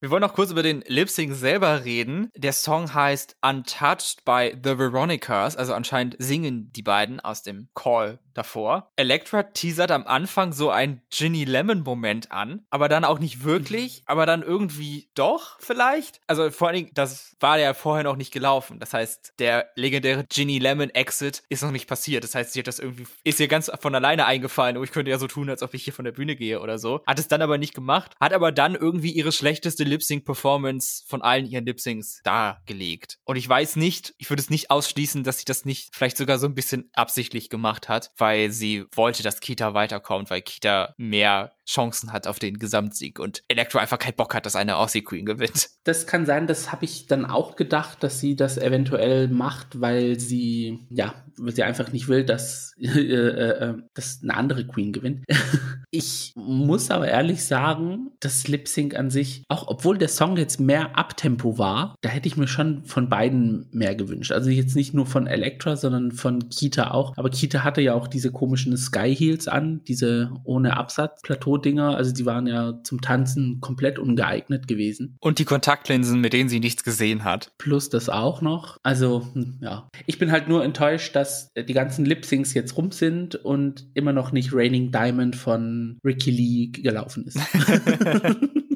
[0.00, 2.30] Wir wollen noch kurz über den Lip Sync selber reden.
[2.36, 8.20] Der Song heißt Untouched by The Veronicas, also anscheinend singen die beiden aus dem Call
[8.38, 8.90] davor.
[8.96, 14.02] Elektra teasert am Anfang so ein Ginny Lemon Moment an, aber dann auch nicht wirklich,
[14.06, 16.20] aber dann irgendwie doch vielleicht.
[16.26, 18.78] Also vor allen Dingen, das war ja vorher noch nicht gelaufen.
[18.78, 22.24] Das heißt, der legendäre Ginny Lemon Exit ist noch nicht passiert.
[22.24, 24.76] Das heißt, sie hat das irgendwie, ist ihr ganz von alleine eingefallen.
[24.76, 26.78] Oh, ich könnte ja so tun, als ob ich hier von der Bühne gehe oder
[26.78, 27.02] so.
[27.06, 31.46] Hat es dann aber nicht gemacht, hat aber dann irgendwie ihre schlechteste Lip-Sync-Performance von allen
[31.46, 33.18] ihren Lip-Syncs dargelegt.
[33.24, 36.38] Und ich weiß nicht, ich würde es nicht ausschließen, dass sie das nicht vielleicht sogar
[36.38, 41.52] so ein bisschen absichtlich gemacht hat, weil sie wollte, dass Kita weiterkommt, weil Kita mehr
[41.68, 45.26] Chancen hat auf den Gesamtsieg und Electro einfach keinen Bock hat, dass eine Aussie Queen
[45.26, 45.68] gewinnt.
[45.88, 50.20] Das kann sein, das habe ich dann auch gedacht, dass sie das eventuell macht, weil
[50.20, 55.24] sie, ja, weil sie einfach nicht will, dass, äh, äh, dass eine andere Queen gewinnt.
[55.90, 60.60] ich muss aber ehrlich sagen, das Lip Sync an sich, auch obwohl der Song jetzt
[60.60, 64.32] mehr Abtempo war, da hätte ich mir schon von beiden mehr gewünscht.
[64.32, 67.16] Also jetzt nicht nur von Electra, sondern von Kita auch.
[67.16, 71.96] Aber Kita hatte ja auch diese komischen Sky Heels an, diese ohne Absatz Plateau Dinger,
[71.96, 75.16] also die waren ja zum Tanzen komplett ungeeignet gewesen.
[75.20, 77.52] Und die Kontaktlinsen, mit denen sie nichts gesehen hat.
[77.58, 78.78] Plus das auch noch.
[78.82, 79.88] Also, hm, ja.
[80.06, 84.32] Ich bin halt nur enttäuscht, dass die ganzen Lip-Syncs jetzt rum sind und immer noch
[84.32, 87.38] nicht Raining Diamond von Ricky Lee gelaufen ist.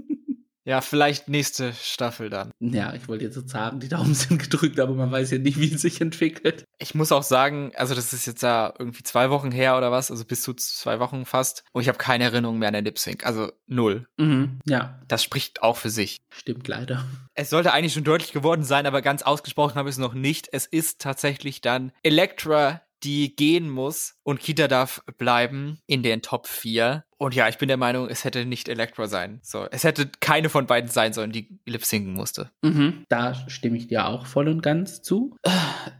[0.65, 2.53] Ja, vielleicht nächste Staffel dann.
[2.61, 5.73] Ja, ich wollte jetzt sagen, die Daumen sind gedrückt, aber man weiß ja nicht, wie
[5.73, 6.65] es sich entwickelt.
[6.79, 10.11] Ich muss auch sagen, also das ist jetzt ja irgendwie zwei Wochen her oder was,
[10.11, 11.65] also bis zu zwei Wochen fast.
[11.73, 14.07] Und ich habe keine Erinnerung mehr an den Lip Sync, also null.
[14.19, 15.01] Mhm, ja.
[15.09, 16.21] Das spricht auch für sich.
[16.31, 17.05] Stimmt leider.
[17.35, 20.49] Es sollte eigentlich schon deutlich geworden sein, aber ganz ausgesprochen habe ich es noch nicht.
[20.53, 26.47] Es ist tatsächlich dann Elektra, die gehen muss und Kita darf bleiben in den Top
[26.47, 27.05] 4.
[27.19, 29.41] Und ja, ich bin der Meinung, es hätte nicht Elektra sein.
[29.43, 32.51] So, es hätte keine von beiden sein sollen, die lip sinken musste.
[32.63, 35.37] Mhm, da stimme ich dir auch voll und ganz zu.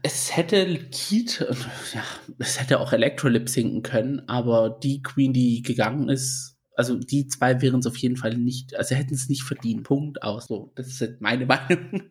[0.01, 1.45] Es hätte Keith,
[1.93, 2.03] ja,
[2.39, 7.27] es hätte auch Elektra lip sinken können, aber die Queen, die gegangen ist, also die
[7.27, 9.83] zwei wären es auf jeden Fall nicht, also hätten es nicht verdient.
[9.83, 10.47] Punkt aus.
[10.47, 12.03] So, das ist meine Meinung.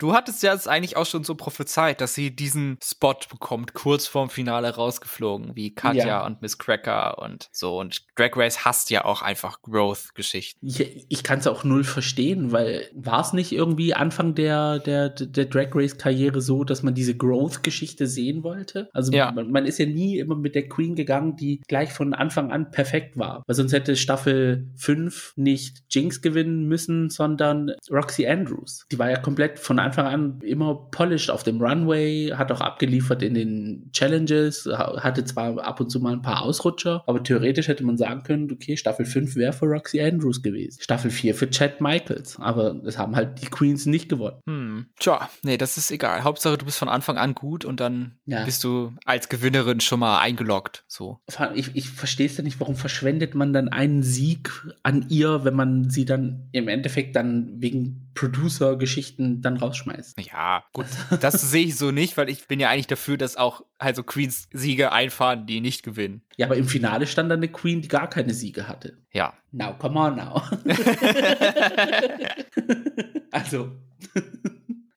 [0.00, 4.06] Du hattest ja jetzt eigentlich auch schon so prophezeit, dass sie diesen Spot bekommt, kurz
[4.06, 6.26] vorm Finale rausgeflogen, wie Katja ja.
[6.26, 7.78] und Miss Cracker und so.
[7.78, 10.66] Und Drag Race hasst ja auch einfach Growth-Geschichten.
[10.66, 15.10] Ich, ich kann es auch null verstehen, weil war es nicht irgendwie Anfang der, der,
[15.10, 18.88] der Drag Race-Karriere so, dass man diese Growth-Geschichte sehen wollte?
[18.94, 19.30] Also ja.
[19.32, 22.70] man, man, ist ja nie immer mit der Queen gegangen, die gleich von Anfang an
[22.70, 23.42] perfekt war.
[23.46, 28.86] Weil sonst hätte Staffel 5 nicht Jinx gewinnen müssen, sondern Roxy Andrews.
[28.90, 32.60] Die war ja komplett von Anfang Anfang an immer polished auf dem Runway, hat auch
[32.60, 37.66] abgeliefert in den Challenges, hatte zwar ab und zu mal ein paar Ausrutscher, aber theoretisch
[37.66, 40.80] hätte man sagen können, okay, Staffel 5 wäre für Roxy Andrews gewesen.
[40.80, 42.38] Staffel 4 für Chad Michaels.
[42.38, 44.40] Aber es haben halt die Queens nicht gewonnen.
[44.46, 44.86] Hm.
[44.98, 46.22] Tja, nee, das ist egal.
[46.22, 48.44] Hauptsache, du bist von Anfang an gut und dann ja.
[48.44, 50.84] bist du als Gewinnerin schon mal eingeloggt.
[50.86, 51.18] So.
[51.54, 54.50] Ich, ich verstehe es ja nicht, warum verschwendet man dann einen Sieg
[54.82, 60.20] an ihr, wenn man sie dann im Endeffekt dann wegen Producer-Geschichten dann rausschmeißt.
[60.20, 60.84] Ja, gut,
[61.22, 64.46] das sehe ich so nicht, weil ich bin ja eigentlich dafür, dass auch also Queens
[64.52, 66.20] Siege einfahren, die nicht gewinnen.
[66.36, 68.98] Ja, aber im Finale stand dann eine Queen, die gar keine Siege hatte.
[69.10, 69.32] Ja.
[69.52, 70.42] Now, come on now.
[73.30, 73.72] also.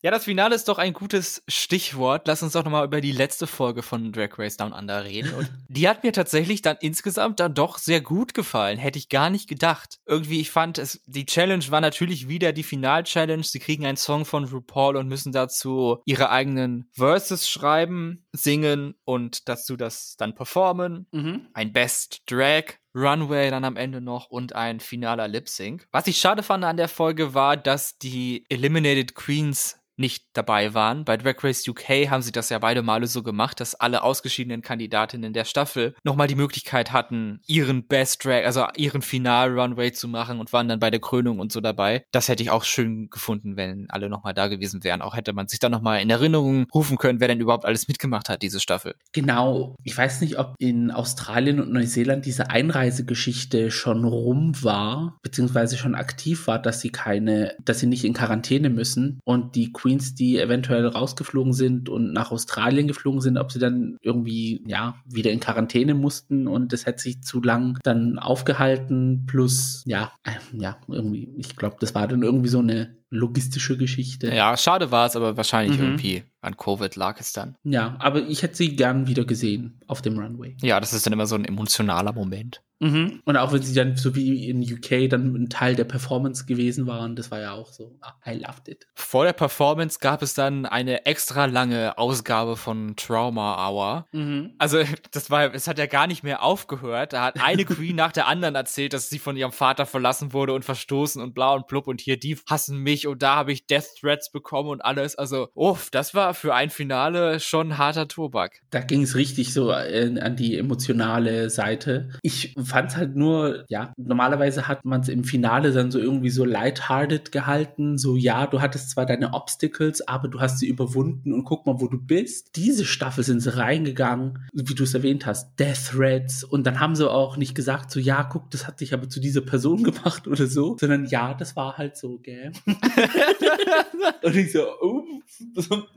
[0.03, 2.27] Ja, das Finale ist doch ein gutes Stichwort.
[2.27, 5.33] Lass uns doch nochmal über die letzte Folge von Drag Race Down Under reden.
[5.33, 8.77] Und die hat mir tatsächlich dann insgesamt dann doch sehr gut gefallen.
[8.77, 9.99] Hätte ich gar nicht gedacht.
[10.05, 13.43] Irgendwie, ich fand es, die Challenge war natürlich wieder die Final-Challenge.
[13.43, 19.47] Sie kriegen einen Song von RuPaul und müssen dazu ihre eigenen Verses schreiben, singen und
[19.47, 21.07] dazu das dann performen.
[21.13, 21.47] Mhm.
[21.53, 25.87] Ein Best Drag Runway dann am Ende noch und ein finaler Lip Sync.
[25.91, 31.05] Was ich schade fand an der Folge war, dass die Eliminated Queens nicht dabei waren.
[31.05, 34.61] Bei Drag Race UK haben sie das ja beide Male so gemacht, dass alle ausgeschiedenen
[34.61, 40.39] Kandidatinnen der Staffel nochmal die Möglichkeit hatten, ihren Best Drag, also ihren Final-Runway zu machen
[40.39, 42.05] und waren dann bei der Krönung und so dabei.
[42.11, 45.01] Das hätte ich auch schön gefunden, wenn alle nochmal da gewesen wären.
[45.01, 48.29] Auch hätte man sich dann nochmal in Erinnerung rufen können, wer denn überhaupt alles mitgemacht
[48.29, 48.95] hat, diese Staffel.
[49.11, 49.75] Genau.
[49.83, 55.95] Ich weiß nicht, ob in Australien und Neuseeland diese Einreisegeschichte schon rum war, beziehungsweise schon
[55.95, 60.39] aktiv war, dass sie keine, dass sie nicht in Quarantäne müssen und die Queens, die
[60.39, 65.41] eventuell rausgeflogen sind und nach Australien geflogen sind, ob sie dann irgendwie, ja, wieder in
[65.41, 69.25] Quarantäne mussten und das hätte sich zu lang dann aufgehalten.
[69.27, 74.33] Plus, ja, äh, ja, irgendwie, ich glaube, das war dann irgendwie so eine logistische Geschichte.
[74.33, 75.85] Ja, schade war es, aber wahrscheinlich mhm.
[75.85, 77.55] irgendwie an Covid lag es dann.
[77.63, 80.55] Ja, aber ich hätte sie gern wieder gesehen auf dem Runway.
[80.61, 82.61] Ja, das ist dann immer so ein emotionaler Moment.
[82.83, 83.21] Mhm.
[83.23, 86.85] Und auch wenn sie dann so wie in UK dann ein Teil der Performance gewesen
[86.85, 88.87] waren, das war ja auch so, ah, I loved it.
[88.93, 94.05] Vor der Performance gab es dann eine extra lange Ausgabe von Trauma Hour.
[94.11, 94.55] Mhm.
[94.57, 97.13] Also das war, es hat ja gar nicht mehr aufgehört.
[97.13, 100.53] Da hat eine Queen nach der anderen erzählt, dass sie von ihrem Vater verlassen wurde
[100.53, 103.65] und verstoßen und blau und blub und hier die hassen mich und da habe ich
[103.65, 105.15] Death Threats bekommen und alles.
[105.15, 108.61] Also, uff, das war für ein Finale schon harter Tobak.
[108.69, 112.09] Da ging es richtig so äh, an die emotionale Seite.
[112.21, 116.29] Ich fand es halt nur, ja, normalerweise hat man es im Finale dann so irgendwie
[116.29, 117.97] so lighthearted gehalten.
[117.97, 121.79] So, ja, du hattest zwar deine Obstacles, aber du hast sie überwunden und guck mal,
[121.79, 122.55] wo du bist.
[122.55, 126.43] Diese Staffel sind sie reingegangen, wie du es erwähnt hast, Death Threats.
[126.43, 129.19] Und dann haben sie auch nicht gesagt, so, ja, guck, das hat dich aber zu
[129.19, 132.51] dieser Person gemacht oder so, sondern ja, das war halt so, gell?
[134.23, 135.03] und ich so, oh,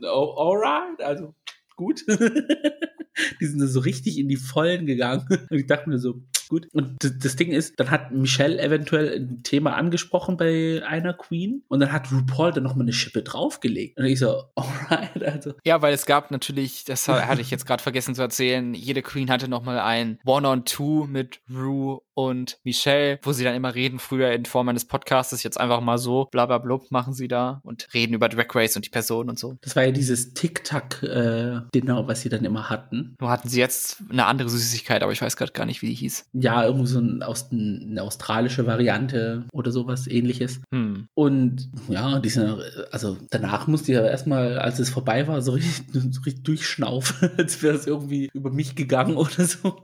[0.01, 1.35] oh alright, also
[1.75, 2.03] gut.
[3.39, 5.25] die sind so richtig in die Vollen gegangen.
[5.29, 6.67] Und ich dachte mir so, gut.
[6.73, 11.79] Und das Ding ist, dann hat Michelle eventuell ein Thema angesprochen bei einer Queen und
[11.79, 13.97] dann hat RuPaul dann nochmal eine Schippe draufgelegt.
[13.97, 15.53] Und ich so, alright, also.
[15.65, 19.29] Ja, weil es gab natürlich, das hatte ich jetzt gerade vergessen zu erzählen, jede Queen
[19.29, 24.45] hatte nochmal ein One-on-Two mit Ru und Michelle, wo sie dann immer reden, früher in
[24.45, 28.15] Form eines Podcasts, jetzt einfach mal so, bla bla blub machen sie da und reden
[28.15, 29.55] über Drag Race und die Person und so.
[29.61, 33.15] Das war ja dieses Tic-Tac-Dinner, äh, was sie dann immer hatten.
[33.19, 35.93] Nur hatten sie jetzt eine andere Süßigkeit, aber ich weiß gerade gar nicht, wie die
[35.93, 36.25] hieß.
[36.39, 40.61] Ja, irgendwie so ein, aus, eine australische Variante oder sowas ähnliches.
[40.73, 41.07] Hm.
[41.13, 45.53] Und ja, die sind, also danach musste ich aber erstmal, als es vorbei war, so
[45.53, 49.81] richtig, so richtig durchschnaufen, als wäre es irgendwie über mich gegangen oder so.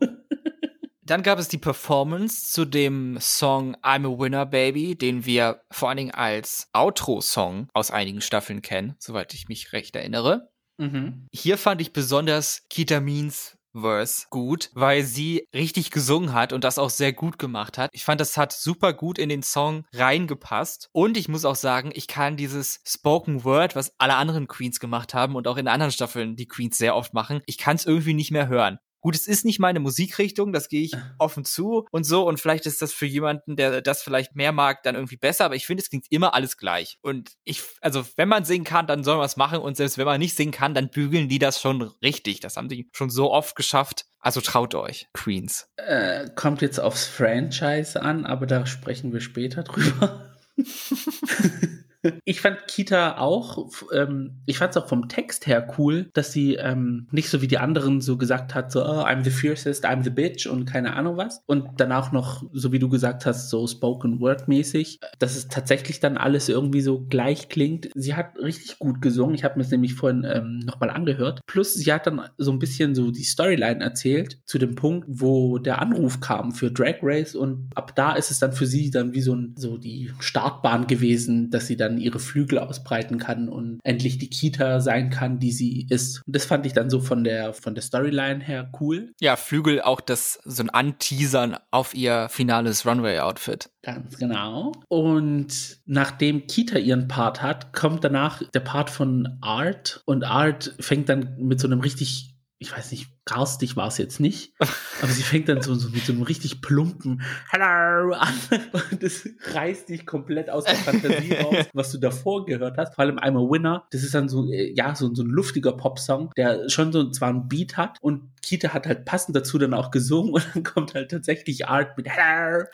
[1.06, 5.90] Dann gab es die Performance zu dem Song I'm a Winner Baby, den wir vor
[5.90, 10.50] allen Dingen als Outro-Song aus einigen Staffeln kennen, soweit ich mich recht erinnere.
[10.78, 11.28] Mhm.
[11.34, 16.90] Hier fand ich besonders Kitamins Verse gut, weil sie richtig gesungen hat und das auch
[16.90, 17.90] sehr gut gemacht hat.
[17.94, 20.90] Ich fand, das hat super gut in den Song reingepasst.
[20.92, 25.14] Und ich muss auch sagen, ich kann dieses Spoken Word, was alle anderen Queens gemacht
[25.14, 28.14] haben und auch in anderen Staffeln die Queens sehr oft machen, ich kann es irgendwie
[28.14, 28.80] nicht mehr hören.
[29.04, 32.26] Gut, es ist nicht meine Musikrichtung, das gehe ich offen zu und so.
[32.26, 35.44] Und vielleicht ist das für jemanden, der das vielleicht mehr mag, dann irgendwie besser.
[35.44, 37.00] Aber ich finde, es klingt immer alles gleich.
[37.02, 39.60] Und ich, also, wenn man singen kann, dann soll man es machen.
[39.60, 42.40] Und selbst wenn man nicht singen kann, dann bügeln die das schon richtig.
[42.40, 44.06] Das haben die schon so oft geschafft.
[44.20, 45.68] Also traut euch, Queens.
[45.76, 50.34] Äh, kommt jetzt aufs Franchise an, aber da sprechen wir später drüber.
[52.26, 56.56] ich fand Kita auch, ähm, ich fand es auch vom Text her cool, dass sie
[56.56, 60.04] ähm, nicht so wie die anderen so gesagt hat, so, oh, I'm the fiercest, I'm
[60.04, 61.42] the bitch und keine Ahnung was.
[61.46, 66.00] Und danach noch, so wie du gesagt hast, so spoken word mäßig, dass es tatsächlich
[66.00, 67.90] dann alles irgendwie so gleich klingt.
[67.96, 69.36] Sie hat richtig gut gesungen.
[69.36, 71.42] Ich habe mir es nämlich vorhin ähm, nochmal angehört.
[71.48, 75.58] Plus, sie hat dann so ein bisschen so die Storyline erzählt zu dem Punkt, wo
[75.58, 79.14] der Anruf kam für Drag Race und ab da ist es dann für sie dann
[79.14, 83.80] wie so, ein, so die Startbahn gewesen, dass sie dann ihre Flügel ausbreiten kann und
[83.84, 86.22] endlich die Kita sein kann, die sie ist.
[86.26, 89.12] Und das fand ich dann so von der, von der Storyline her cool.
[89.20, 93.70] Ja, Flügel auch das, so ein Anteasern auf ihr finales Runway-Outfit.
[93.82, 94.72] Ganz genau.
[94.88, 101.10] Und nachdem Kita ihren Part hat, kommt danach der Part von Art und Art fängt
[101.10, 105.24] dann mit so einem richtig, ich weiß nicht, garstig war es jetzt nicht, aber sie
[105.24, 108.34] fängt dann so, so, mit so einem richtig plumpen Hello an
[108.74, 112.96] und das reißt dich komplett aus der Fantasie raus, was du davor gehört hast.
[112.96, 115.72] Vor allem I'm a Winner, das ist dann so, äh, ja, so, so ein luftiger
[115.74, 119.74] Popsong, der schon so zwar einen Beat hat und Kita hat halt passend dazu dann
[119.74, 122.66] auch gesungen und dann kommt halt tatsächlich Art mit Hello.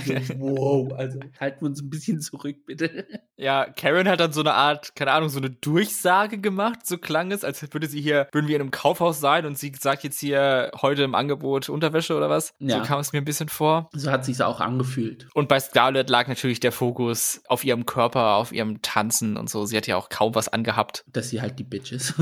[0.00, 3.06] So, wow, also halten wir uns ein bisschen zurück, bitte.
[3.36, 7.32] Ja, Karen hat dann so eine Art, keine Ahnung, so eine Durchsage gemacht, so klang
[7.32, 10.04] es, als würde sie hier, würden wir in einem Kaufhaus sein und sie sagt, sag
[10.04, 12.54] jetzt hier heute im Angebot Unterwäsche oder was.
[12.60, 12.78] Ja.
[12.78, 13.90] So kam es mir ein bisschen vor.
[13.92, 15.26] So hat sich auch angefühlt.
[15.34, 19.64] Und bei Scarlett lag natürlich der Fokus auf ihrem Körper, auf ihrem Tanzen und so.
[19.66, 21.04] Sie hat ja auch kaum was angehabt.
[21.08, 22.14] Dass sie halt die Bitch ist.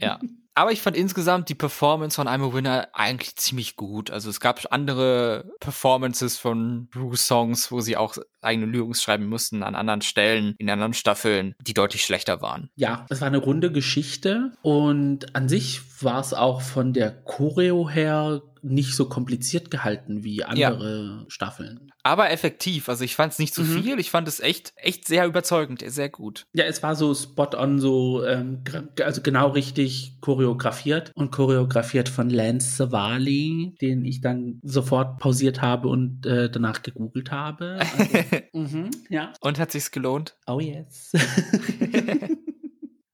[0.00, 0.20] ja.
[0.56, 4.10] Aber ich fand insgesamt die Performance von I'm a Winner eigentlich ziemlich gut.
[4.10, 9.74] Also es gab andere Performances von Bruce-Songs, wo sie auch eigene Lyrics schreiben mussten an
[9.74, 12.70] anderen Stellen, in anderen Staffeln, die deutlich schlechter waren.
[12.74, 17.90] Ja, es war eine runde Geschichte und an sich war es auch von der Choreo
[17.90, 21.24] her nicht so kompliziert gehalten wie andere ja.
[21.28, 21.92] Staffeln.
[22.02, 22.88] Aber effektiv.
[22.88, 23.82] Also ich fand es nicht zu mhm.
[23.82, 23.98] viel.
[23.98, 26.46] Ich fand es echt, echt sehr überzeugend, sehr gut.
[26.52, 28.62] Ja, es war so spot on, so ähm,
[29.02, 35.88] also genau richtig choreografiert und choreografiert von Lance Savali, den ich dann sofort pausiert habe
[35.88, 37.78] und äh, danach gegoogelt habe.
[37.96, 39.32] Also, mhm, ja.
[39.40, 40.36] Und hat sich's gelohnt?
[40.46, 41.12] Oh yes.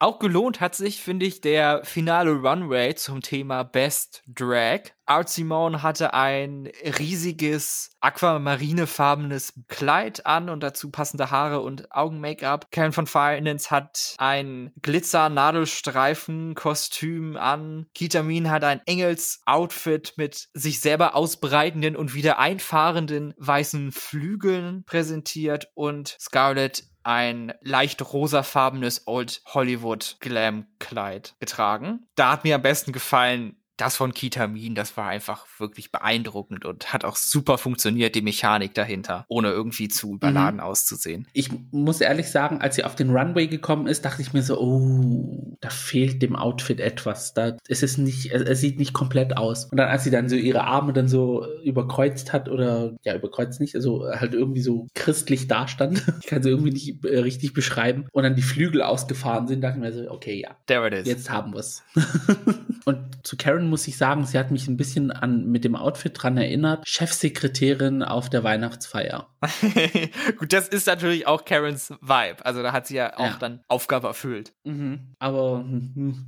[0.03, 4.81] Auch gelohnt hat sich, finde ich, der finale Runway zum Thema Best Drag.
[5.07, 12.73] Art Simone hatte ein riesiges aquamarinefarbenes Kleid an und dazu passende Haare und Augen-Make-up.
[12.73, 17.87] Karen von Finance hat ein Glitzer-Nadelstreifen-Kostüm an.
[17.95, 26.17] Kitamin hat ein Engels-Outfit mit sich selber ausbreitenden und wieder einfahrenden weißen Flügeln präsentiert und
[26.19, 32.07] Scarlett ein leicht rosafarbenes Old Hollywood Glam Kleid getragen.
[32.15, 36.93] Da hat mir am besten gefallen das von Kitamin, das war einfach wirklich beeindruckend und
[36.93, 40.67] hat auch super funktioniert, die Mechanik dahinter, ohne irgendwie zu überladen mhm.
[40.67, 41.27] auszusehen.
[41.33, 44.61] Ich muss ehrlich sagen, als sie auf den Runway gekommen ist, dachte ich mir so,
[44.61, 47.35] oh, da fehlt dem Outfit etwas.
[47.35, 49.65] Da ist es nicht, es, sieht nicht komplett aus.
[49.67, 53.61] Und dann, als sie dann so ihre Arme dann so überkreuzt hat oder, ja, überkreuzt
[53.61, 56.05] nicht, also halt irgendwie so christlich dastand.
[56.21, 58.07] ich kann sie irgendwie nicht äh, richtig beschreiben.
[58.13, 60.57] Und dann die Flügel ausgefahren sind, dachte ich mir so, okay, ja.
[60.67, 61.07] There it is.
[61.07, 61.83] Jetzt haben wir's.
[62.85, 66.13] und zu Karen muss ich sagen, sie hat mich ein bisschen an mit dem Outfit
[66.15, 66.89] dran erinnert.
[66.89, 69.29] Chefsekretärin auf der Weihnachtsfeier.
[70.39, 72.45] Gut, das ist natürlich auch Karens Vibe.
[72.45, 73.37] Also da hat sie ja auch ja.
[73.39, 74.53] dann Aufgabe erfüllt.
[74.65, 75.15] Mhm.
[75.19, 75.65] Aber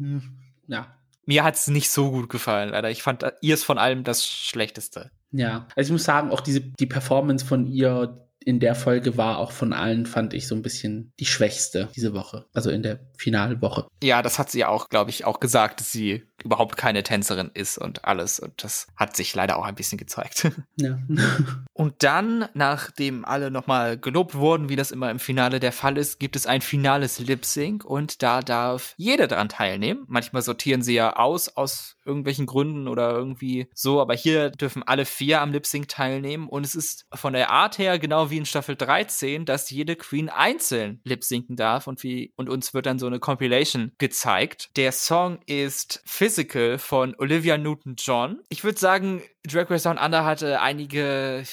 [0.67, 0.97] ja.
[1.27, 2.91] Mir hat es nicht so gut gefallen, leider.
[2.91, 5.11] Ich fand ihr ist von allem das Schlechteste.
[5.31, 9.39] Ja, also ich muss sagen, auch diese die Performance von ihr, in der Folge war
[9.39, 12.47] auch von allen, fand ich, so ein bisschen die schwächste diese Woche.
[12.53, 13.87] Also in der Finalwoche.
[14.03, 17.51] Ja, das hat sie ja auch, glaube ich, auch gesagt, dass sie überhaupt keine Tänzerin
[17.55, 18.39] ist und alles.
[18.39, 20.51] Und das hat sich leider auch ein bisschen gezeigt.
[20.77, 20.99] Ja.
[21.73, 26.19] und dann, nachdem alle nochmal gelobt wurden, wie das immer im Finale der Fall ist,
[26.19, 30.05] gibt es ein finales Lip Sync und da darf jeder daran teilnehmen.
[30.09, 35.05] Manchmal sortieren sie ja aus, aus irgendwelchen Gründen oder irgendwie so, aber hier dürfen alle
[35.05, 38.47] vier am Lip Sync teilnehmen und es ist von der Art her genau wie in
[38.47, 42.99] Staffel 13, dass jede Queen einzeln lip sinken darf und wie, und uns wird dann
[42.99, 44.71] so eine Compilation gezeigt.
[44.77, 46.34] Der Song ist Physical
[46.79, 48.41] von Olivia Newton-John.
[48.49, 51.45] Ich würde sagen, Drag Race Down Under hatte einige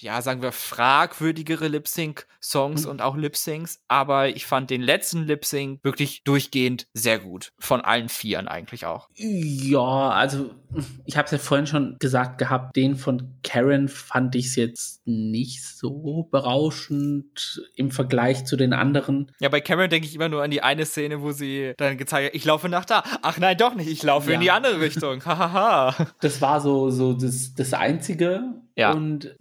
[0.00, 2.90] ja, sagen wir, fragwürdigere Lip-Sync-Songs mhm.
[2.90, 7.52] und auch Lip-Syncs, aber ich fand den letzten Lip-Sync wirklich durchgehend sehr gut.
[7.58, 9.08] Von allen Vieren eigentlich auch.
[9.14, 10.50] Ja, also
[11.04, 15.06] ich habe es ja vorhin schon gesagt gehabt, den von Karen fand ich es jetzt
[15.06, 19.32] nicht so berauschend im Vergleich zu den anderen.
[19.38, 22.28] Ja, bei Karen denke ich immer nur an die eine Szene, wo sie dann gezeigt
[22.28, 23.02] hat, ich laufe nach da.
[23.22, 24.34] Ach nein, doch nicht, ich laufe ja.
[24.34, 25.06] in die andere Richtung.
[25.24, 25.94] Hahaha.
[26.20, 28.42] das war so, so das, das Einzige.
[28.74, 28.92] Ja.
[28.92, 29.34] Und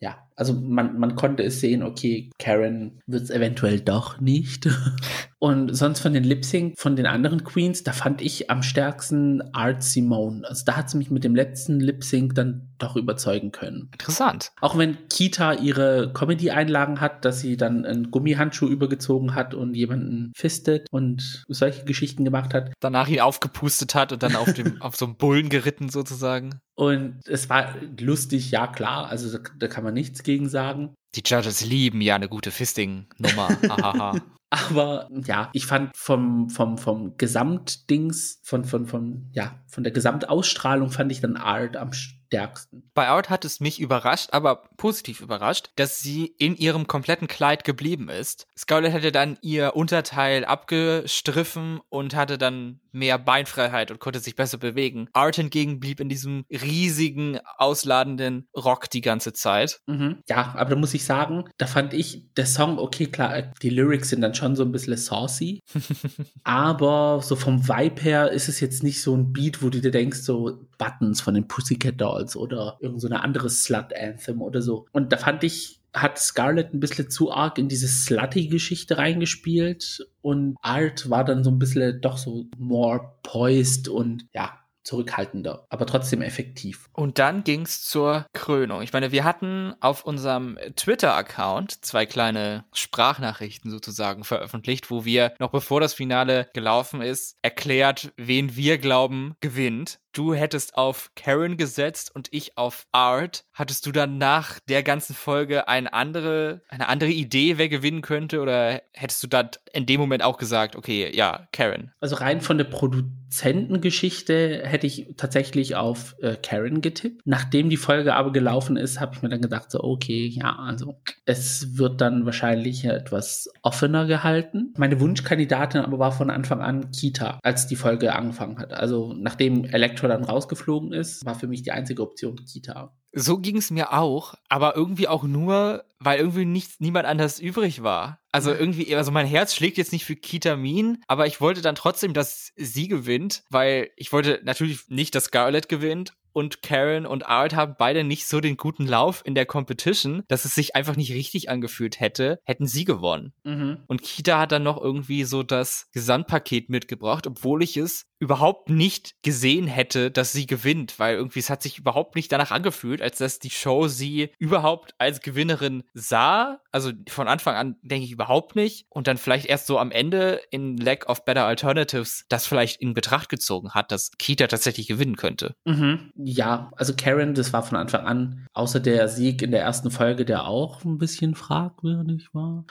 [0.00, 4.66] hm, ja, Also man, man konnte es sehen, okay, Karen wird es eventuell doch nicht.
[5.38, 9.42] Und sonst von den Lip Sync von den anderen Queens, da fand ich am stärksten
[9.54, 10.46] Art Simone.
[10.46, 13.88] Also da hat sie mich mit dem letzten Lip Sync dann doch überzeugen können.
[13.92, 14.52] Interessant.
[14.60, 20.32] Auch wenn Kita ihre Comedy-Einlagen hat, dass sie dann einen Gummihandschuh übergezogen hat und jemanden
[20.34, 22.72] fistet und solche Geschichten gemacht hat.
[22.80, 26.60] Danach ihn aufgepustet hat und dann auf dem auf so einem Bullen geritten sozusagen.
[26.74, 30.94] Und es war lustig, ja klar, also da, da kann man nichts gegen sagen.
[31.16, 33.48] Die Judges lieben ja eine gute Fisting-Nummer.
[34.50, 40.90] Aber ja, ich fand vom, vom, vom Gesamtdings, von, von, von, ja, von der Gesamtausstrahlung
[40.90, 41.90] fand ich dann Art am
[42.30, 42.84] stärksten.
[42.94, 47.64] Bei Art hat es mich überrascht, aber positiv überrascht, dass sie in ihrem kompletten Kleid
[47.64, 48.46] geblieben ist.
[48.56, 54.58] Scarlett hätte dann ihr Unterteil abgestriffen und hatte dann mehr Beinfreiheit und konnte sich besser
[54.58, 55.08] bewegen.
[55.12, 59.80] Art hingegen blieb in diesem riesigen, ausladenden Rock die ganze Zeit.
[59.86, 60.18] Mhm.
[60.28, 64.10] Ja, aber da muss ich sagen, da fand ich der Song, okay, klar, die Lyrics
[64.10, 65.60] sind dann schon so ein bisschen saucy,
[66.44, 69.90] aber so vom Vibe her ist es jetzt nicht so ein Beat, wo du dir
[69.90, 74.86] denkst, so Buttons von den Pussycat Dolls oder irgend so andere Slut-Anthem oder so.
[74.92, 80.56] Und da fand ich, hat Scarlett ein bisschen zu arg in diese Slutty-Geschichte reingespielt und
[80.62, 86.22] Art war dann so ein bisschen doch so more poised und ja, zurückhaltender, aber trotzdem
[86.22, 86.88] effektiv.
[86.92, 88.82] Und dann ging es zur Krönung.
[88.82, 95.50] Ich meine, wir hatten auf unserem Twitter-Account zwei kleine Sprachnachrichten sozusagen veröffentlicht, wo wir noch
[95.50, 102.14] bevor das Finale gelaufen ist, erklärt, wen wir glauben gewinnt du hättest auf Karen gesetzt
[102.14, 107.10] und ich auf Art, hattest du dann nach der ganzen Folge eine andere, eine andere
[107.10, 108.40] Idee, wer gewinnen könnte?
[108.40, 111.92] Oder hättest du dann in dem Moment auch gesagt, okay, ja, Karen?
[112.00, 117.22] Also rein von der Produzentengeschichte hätte ich tatsächlich auf äh, Karen getippt.
[117.24, 121.00] Nachdem die Folge aber gelaufen ist, habe ich mir dann gedacht, so, okay, ja, also
[121.24, 124.74] es wird dann wahrscheinlich etwas offener gehalten.
[124.76, 128.72] Meine Wunschkandidatin aber war von Anfang an Kita, als die Folge angefangen hat.
[128.72, 132.94] Also nachdem Elektro Rektor dann rausgeflogen ist, war für mich die einzige Option Kita.
[133.12, 137.82] So ging es mir auch, aber irgendwie auch nur, weil irgendwie nicht, niemand anders übrig
[137.82, 138.20] war.
[138.30, 142.14] Also irgendwie, also mein Herz schlägt jetzt nicht für Kitamin, aber ich wollte dann trotzdem,
[142.14, 147.56] dass sie gewinnt, weil ich wollte natürlich nicht, dass Scarlett gewinnt und Karen und Art
[147.56, 151.12] haben beide nicht so den guten Lauf in der Competition, dass es sich einfach nicht
[151.12, 153.32] richtig angefühlt hätte, hätten sie gewonnen.
[153.42, 153.78] Mhm.
[153.88, 159.14] Und Kita hat dann noch irgendwie so das Gesamtpaket mitgebracht, obwohl ich es überhaupt nicht
[159.22, 163.18] gesehen hätte, dass sie gewinnt, weil irgendwie es hat sich überhaupt nicht danach angefühlt, als
[163.18, 166.60] dass die Show sie überhaupt als Gewinnerin sah.
[166.70, 168.86] Also von Anfang an denke ich überhaupt nicht.
[168.90, 172.94] Und dann vielleicht erst so am Ende in Lack of Better Alternatives das vielleicht in
[172.94, 175.54] Betracht gezogen hat, dass Kita tatsächlich gewinnen könnte.
[175.64, 179.90] Mhm ja, also Karen, das war von Anfang an, außer der Sieg in der ersten
[179.90, 182.64] Folge, der auch ein bisschen fragwürdig war.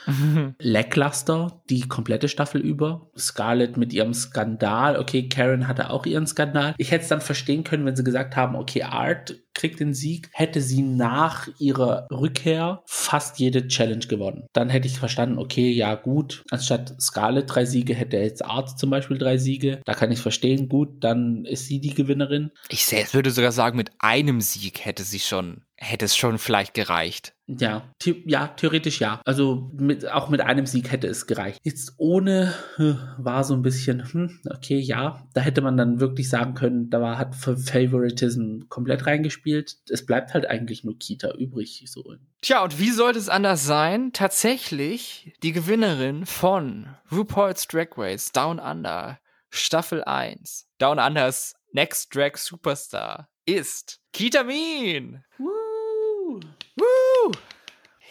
[0.58, 3.10] Lackluster, die komplette Staffel über.
[3.16, 4.98] Scarlett mit ihrem Skandal.
[4.98, 6.74] Okay, Karen hatte auch ihren Skandal.
[6.78, 10.30] Ich hätte es dann verstehen können, wenn sie gesagt haben, okay, Art kriegt den Sieg,
[10.32, 14.46] hätte sie nach ihrer Rückkehr fast jede Challenge gewonnen.
[14.52, 18.90] Dann hätte ich verstanden, okay, ja gut, anstatt Scarlett drei Siege hätte jetzt Art zum
[18.90, 19.80] Beispiel drei Siege.
[19.84, 22.52] Da kann ich verstehen, gut, dann ist sie die Gewinnerin.
[22.68, 27.34] Ich würde sogar sagen, mit einem Sieg hätte sie schon hätte es schon vielleicht gereicht.
[27.46, 29.20] Ja, the ja, theoretisch ja.
[29.24, 31.58] Also mit, auch mit einem Sieg hätte es gereicht.
[31.64, 32.54] Jetzt ohne
[33.18, 37.00] war so ein bisschen, hm, okay, ja, da hätte man dann wirklich sagen können, da
[37.00, 39.78] war, hat Favoritism komplett reingespielt.
[39.88, 41.82] Es bleibt halt eigentlich nur Kita übrig.
[41.86, 42.04] So.
[42.42, 44.12] Tja, und wie sollte es anders sein?
[44.12, 49.18] Tatsächlich die Gewinnerin von RuPaul's Drag Race Down Under
[49.48, 50.68] Staffel 1.
[50.78, 55.24] Down Unders Next Drag Superstar ist Kitamin.
[55.38, 55.59] Woo!
[56.76, 57.32] Woo!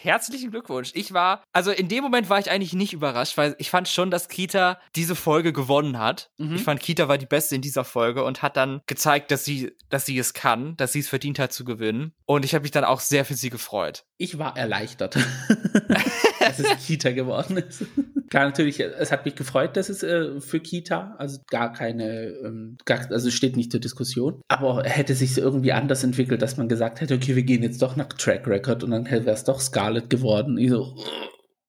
[0.02, 0.92] Herzlichen Glückwunsch.
[0.94, 4.10] Ich war, also in dem Moment war ich eigentlich nicht überrascht, weil ich fand schon,
[4.10, 6.30] dass Kita diese Folge gewonnen hat.
[6.38, 6.54] Mhm.
[6.56, 9.76] Ich fand, Kita war die Beste in dieser Folge und hat dann gezeigt, dass sie,
[9.90, 12.14] dass sie es kann, dass sie es verdient hat zu gewinnen.
[12.24, 14.06] Und ich habe mich dann auch sehr für sie gefreut.
[14.22, 15.16] Ich war erleichtert,
[16.40, 17.86] dass es Kita geworden ist.
[18.28, 22.76] Klar, natürlich, es hat mich gefreut, dass es äh, für Kita, also gar keine, ähm,
[22.84, 24.42] gar, also steht nicht zur Diskussion.
[24.48, 27.96] Aber hätte sich irgendwie anders entwickelt, dass man gesagt hätte, okay, wir gehen jetzt doch
[27.96, 30.58] nach Track Record und dann wäre es doch Scarlett geworden.
[30.58, 30.94] Ich so,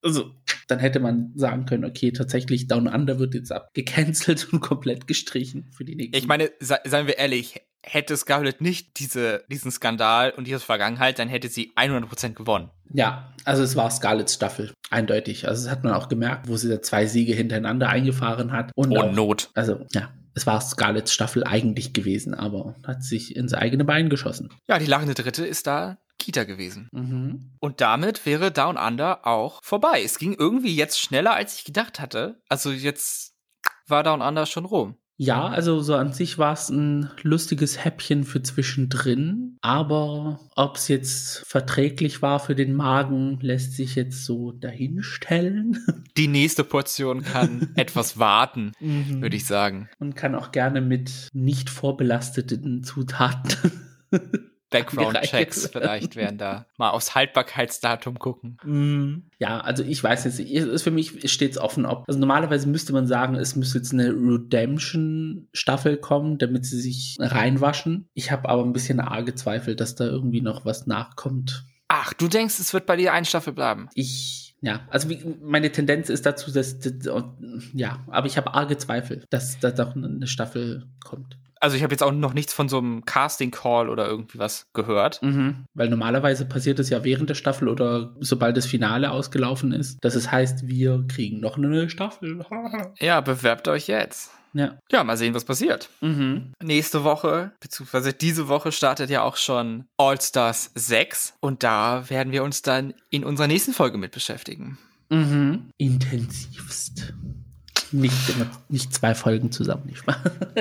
[0.02, 0.34] also,
[0.72, 5.70] dann hätte man sagen können, okay, tatsächlich Down Under wird jetzt abgecancelt und komplett gestrichen
[5.70, 6.16] für die nächsten.
[6.16, 11.28] Ich meine, seien wir ehrlich, hätte Scarlett nicht diese, diesen Skandal und diese Vergangenheit, dann
[11.28, 12.70] hätte sie 100% gewonnen.
[12.94, 15.46] Ja, also es war Scarletts Staffel, eindeutig.
[15.46, 18.70] Also das hat man auch gemerkt, wo sie da zwei Siege hintereinander eingefahren hat.
[18.74, 19.50] Und oh, Not.
[19.54, 24.48] Also, ja, es war Scarletts Staffel eigentlich gewesen, aber hat sich ins eigene Bein geschossen.
[24.68, 26.88] Ja, die lachende Dritte ist da Kita gewesen.
[26.92, 27.52] Mhm.
[27.58, 30.02] Und damit wäre Down Under auch vorbei.
[30.02, 32.40] Es ging irgendwie jetzt schneller, als ich gedacht hatte.
[32.48, 33.34] Also jetzt
[33.86, 34.96] war Down Under schon rum.
[35.18, 40.88] Ja, also so an sich war es ein lustiges Häppchen für zwischendrin, aber ob es
[40.88, 45.78] jetzt verträglich war für den Magen, lässt sich jetzt so dahinstellen.
[46.16, 49.22] Die nächste Portion kann etwas warten, mhm.
[49.22, 49.88] würde ich sagen.
[50.00, 53.70] Und kann auch gerne mit nicht vorbelasteten Zutaten
[54.72, 56.66] Background-Checks vielleicht werden da.
[56.76, 58.56] Mal aufs Haltbarkeitsdatum gucken.
[58.64, 62.04] Mm, ja, also ich weiß jetzt, ist für mich stets offen, ob.
[62.08, 68.08] Also normalerweise müsste man sagen, es müsste jetzt eine Redemption-Staffel kommen, damit sie sich reinwaschen.
[68.14, 71.64] Ich habe aber ein bisschen arge Zweifel, dass da irgendwie noch was nachkommt.
[71.88, 73.88] Ach, du denkst, es wird bei dir eine Staffel bleiben?
[73.94, 76.94] Ich ja, also wie, meine Tendenz ist dazu, dass, dass
[77.74, 81.92] ja, aber ich habe arge Zweifel, dass da doch eine Staffel kommt also ich habe
[81.92, 85.22] jetzt auch noch nichts von so einem Casting-Call oder irgendwie was gehört.
[85.22, 85.64] Mhm.
[85.74, 90.16] Weil normalerweise passiert es ja während der Staffel oder sobald das Finale ausgelaufen ist, dass
[90.16, 92.44] es heißt, wir kriegen noch eine neue Staffel.
[92.98, 94.32] ja, bewerbt euch jetzt.
[94.54, 94.76] Ja.
[94.90, 95.88] Ja, mal sehen, was passiert.
[96.00, 96.52] Mhm.
[96.62, 102.32] Nächste Woche, beziehungsweise diese Woche startet ja auch schon All Stars 6 und da werden
[102.32, 104.78] wir uns dann in unserer nächsten Folge mit beschäftigen.
[105.10, 105.70] Mhm.
[105.78, 107.14] Intensivst
[107.92, 110.20] nicht, immer, nicht zwei Folgen zusammen, nicht wahr?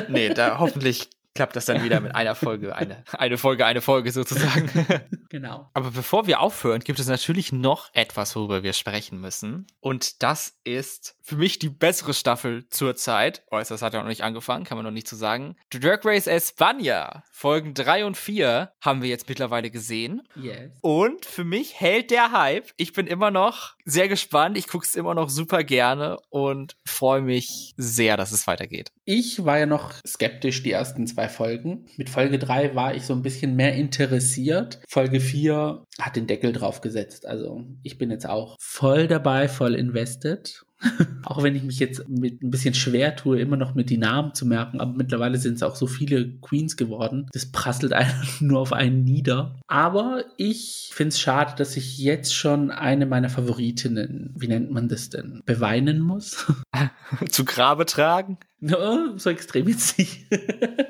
[0.09, 4.11] Nee, da hoffentlich klappt das dann wieder mit einer Folge, eine, eine Folge, eine Folge
[4.11, 4.69] sozusagen.
[5.31, 5.69] Genau.
[5.73, 9.65] Aber bevor wir aufhören, gibt es natürlich noch etwas, worüber wir sprechen müssen.
[9.79, 13.41] Und das ist für mich die bessere Staffel zurzeit.
[13.49, 15.55] Oh, das hat ja noch nicht angefangen, kann man noch nicht zu so sagen.
[15.71, 20.21] The Drag Race España, Folgen 3 und 4 haben wir jetzt mittlerweile gesehen.
[20.35, 20.73] Yes.
[20.81, 22.69] Und für mich hält der Hype.
[22.75, 24.57] Ich bin immer noch sehr gespannt.
[24.57, 28.91] Ich gucke es immer noch super gerne und freue mich sehr, dass es weitergeht.
[29.05, 31.85] Ich war ja noch skeptisch die ersten zwei Folgen.
[31.97, 34.79] Mit Folge 3 war ich so ein bisschen mehr interessiert.
[34.87, 37.25] Folge 4 hat den Deckel drauf gesetzt.
[37.25, 40.63] Also ich bin jetzt auch voll dabei, voll invested.
[41.23, 44.33] auch wenn ich mich jetzt mit ein bisschen schwer tue, immer noch mit die Namen
[44.33, 47.29] zu merken, aber mittlerweile sind es auch so viele Queens geworden.
[47.33, 49.59] Das prasselt einfach nur auf einen nieder.
[49.67, 54.87] Aber ich finde es schade, dass ich jetzt schon eine meiner Favoritinnen, wie nennt man
[54.87, 56.51] das denn, beweinen muss.
[57.29, 58.37] zu Grabe tragen?
[58.59, 60.25] No, so extrem jetzt nicht.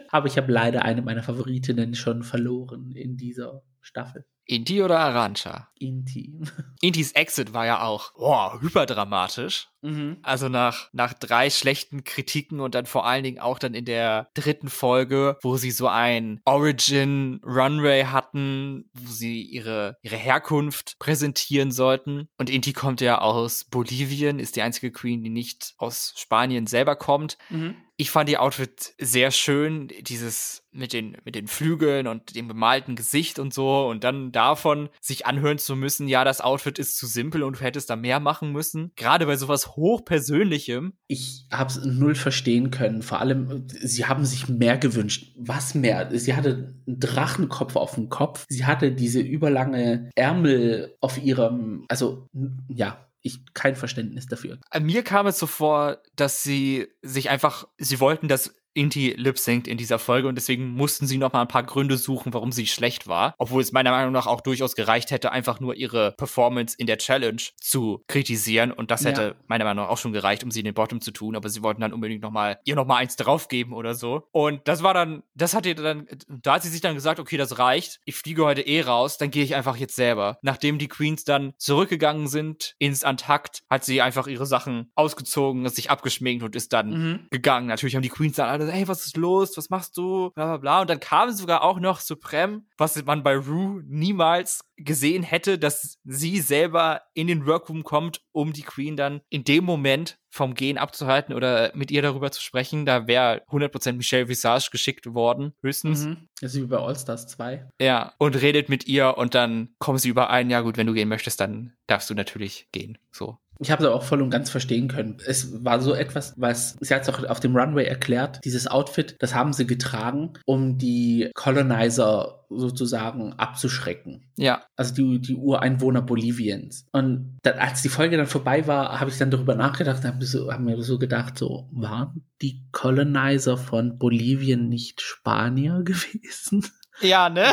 [0.09, 4.25] aber ich habe leider eine meiner Favoritinnen schon verloren in dieser Staffel.
[4.51, 5.69] Inti oder Arancha?
[5.79, 6.41] Inti.
[6.81, 9.69] Intis Exit war ja auch oh, hyperdramatisch.
[9.81, 10.17] Mhm.
[10.23, 14.29] Also nach, nach drei schlechten Kritiken und dann vor allen Dingen auch dann in der
[14.33, 21.71] dritten Folge, wo sie so ein Origin Runway hatten, wo sie ihre, ihre Herkunft präsentieren
[21.71, 22.27] sollten.
[22.37, 26.97] Und Inti kommt ja aus Bolivien, ist die einzige Queen, die nicht aus Spanien selber
[26.97, 27.37] kommt.
[27.49, 27.75] Mhm.
[27.97, 32.95] Ich fand die Outfit sehr schön, dieses mit den, mit den Flügeln und dem bemalten
[32.95, 37.05] Gesicht und so und dann davon sich anhören zu müssen, ja, das Outfit ist zu
[37.05, 38.91] simpel und du hättest da mehr machen müssen.
[38.95, 40.93] Gerade bei sowas hochpersönlichem.
[41.07, 43.01] Ich hab's null verstehen können.
[43.01, 45.35] Vor allem, sie haben sich mehr gewünscht.
[45.37, 46.09] Was mehr?
[46.17, 48.45] Sie hatte einen Drachenkopf auf dem Kopf.
[48.49, 52.27] Sie hatte diese überlange Ärmel auf ihrem, also,
[52.67, 54.57] ja, ich kein Verständnis dafür.
[54.79, 59.67] Mir kam es so vor, dass sie sich einfach, sie wollten das Inti lip singt
[59.67, 62.67] in dieser Folge und deswegen mussten sie noch mal ein paar Gründe suchen, warum sie
[62.67, 63.35] schlecht war.
[63.37, 66.97] Obwohl es meiner Meinung nach auch durchaus gereicht hätte, einfach nur ihre Performance in der
[66.97, 69.33] Challenge zu kritisieren und das hätte ja.
[69.47, 71.63] meiner Meinung nach auch schon gereicht, um sie in den Bottom zu tun, aber sie
[71.63, 74.27] wollten dann unbedingt noch mal ihr noch mal eins draufgeben oder so.
[74.31, 77.37] Und das war dann, das hat ihr dann, da hat sie sich dann gesagt, okay,
[77.37, 80.39] das reicht, ich fliege heute eh raus, dann gehe ich einfach jetzt selber.
[80.41, 85.89] Nachdem die Queens dann zurückgegangen sind ins Antakt, hat sie einfach ihre Sachen ausgezogen, sich
[85.89, 87.27] abgeschminkt und ist dann mhm.
[87.29, 87.67] gegangen.
[87.67, 89.57] Natürlich haben die Queens dann alle alle, hey, was ist los?
[89.57, 90.31] Was machst du?
[90.31, 90.81] Bla bla bla.
[90.81, 95.97] Und dann kam sogar auch noch Supreme, was man bei Rue niemals gesehen hätte, dass
[96.03, 100.77] sie selber in den Workroom kommt, um die Queen dann in dem Moment vom Gehen
[100.77, 102.85] abzuhalten oder mit ihr darüber zu sprechen.
[102.85, 106.05] Da wäre 100% Michelle Visage geschickt worden, höchstens.
[106.05, 106.29] Mhm.
[106.39, 107.67] Das ist wie bei All-Stars 2.
[107.79, 111.09] Ja, und redet mit ihr und dann kommen sie überein, ja gut, wenn du gehen
[111.09, 112.97] möchtest, dann darfst du natürlich gehen.
[113.11, 113.37] So.
[113.59, 115.17] Ich habe es auch voll und ganz verstehen können.
[115.25, 119.15] Es war so etwas, was, sie hat es auch auf dem Runway erklärt, dieses Outfit,
[119.19, 124.31] das haben sie getragen, um die Colonizer sozusagen abzuschrecken.
[124.35, 124.63] Ja.
[124.75, 126.85] Also die, die Ureinwohner Boliviens.
[126.91, 130.51] Und dann, als die Folge dann vorbei war, habe ich dann darüber nachgedacht, habe so,
[130.51, 136.65] hab mir so gedacht, so, waren die Colonizer von Bolivien nicht Spanier gewesen?
[137.01, 137.45] Ja, ne?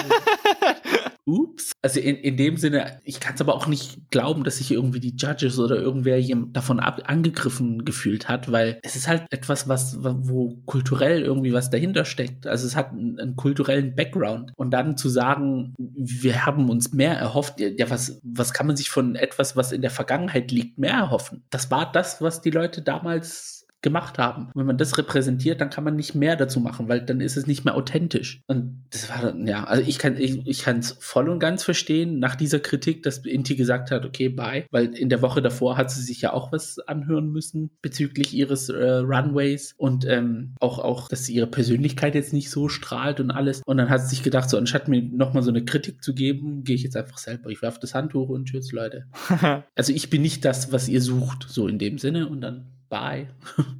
[1.28, 1.72] Ups.
[1.82, 5.00] Also in, in dem Sinne, ich kann es aber auch nicht glauben, dass sich irgendwie
[5.00, 6.18] die Judges oder irgendwer
[6.52, 11.70] davon ab, angegriffen gefühlt hat, weil es ist halt etwas, was, wo kulturell irgendwie was
[11.70, 12.46] dahinter steckt.
[12.46, 14.52] Also es hat einen, einen kulturellen Background.
[14.56, 18.90] Und dann zu sagen, wir haben uns mehr erhofft, ja, was, was kann man sich
[18.90, 21.44] von etwas, was in der Vergangenheit liegt, mehr erhoffen?
[21.50, 24.50] Das war das, was die Leute damals gemacht haben.
[24.54, 27.46] wenn man das repräsentiert, dann kann man nicht mehr dazu machen, weil dann ist es
[27.46, 28.40] nicht mehr authentisch.
[28.46, 31.62] Und das war dann, ja, also ich kann ich, ich kann es voll und ganz
[31.62, 35.76] verstehen nach dieser Kritik, dass Inti gesagt hat, okay, bye, weil in der Woche davor
[35.76, 40.78] hat sie sich ja auch was anhören müssen bezüglich ihres äh, Runways und ähm, auch
[40.78, 43.62] auch, dass sie ihre Persönlichkeit jetzt nicht so strahlt und alles.
[43.64, 46.64] Und dann hat sie sich gedacht, so anstatt mir nochmal so eine Kritik zu geben,
[46.64, 47.50] gehe ich jetzt einfach selber.
[47.50, 49.06] Ich werfe das Handtuch und tschüss, Leute.
[49.76, 53.28] also ich bin nicht das, was ihr sucht, so in dem Sinne und dann Bye.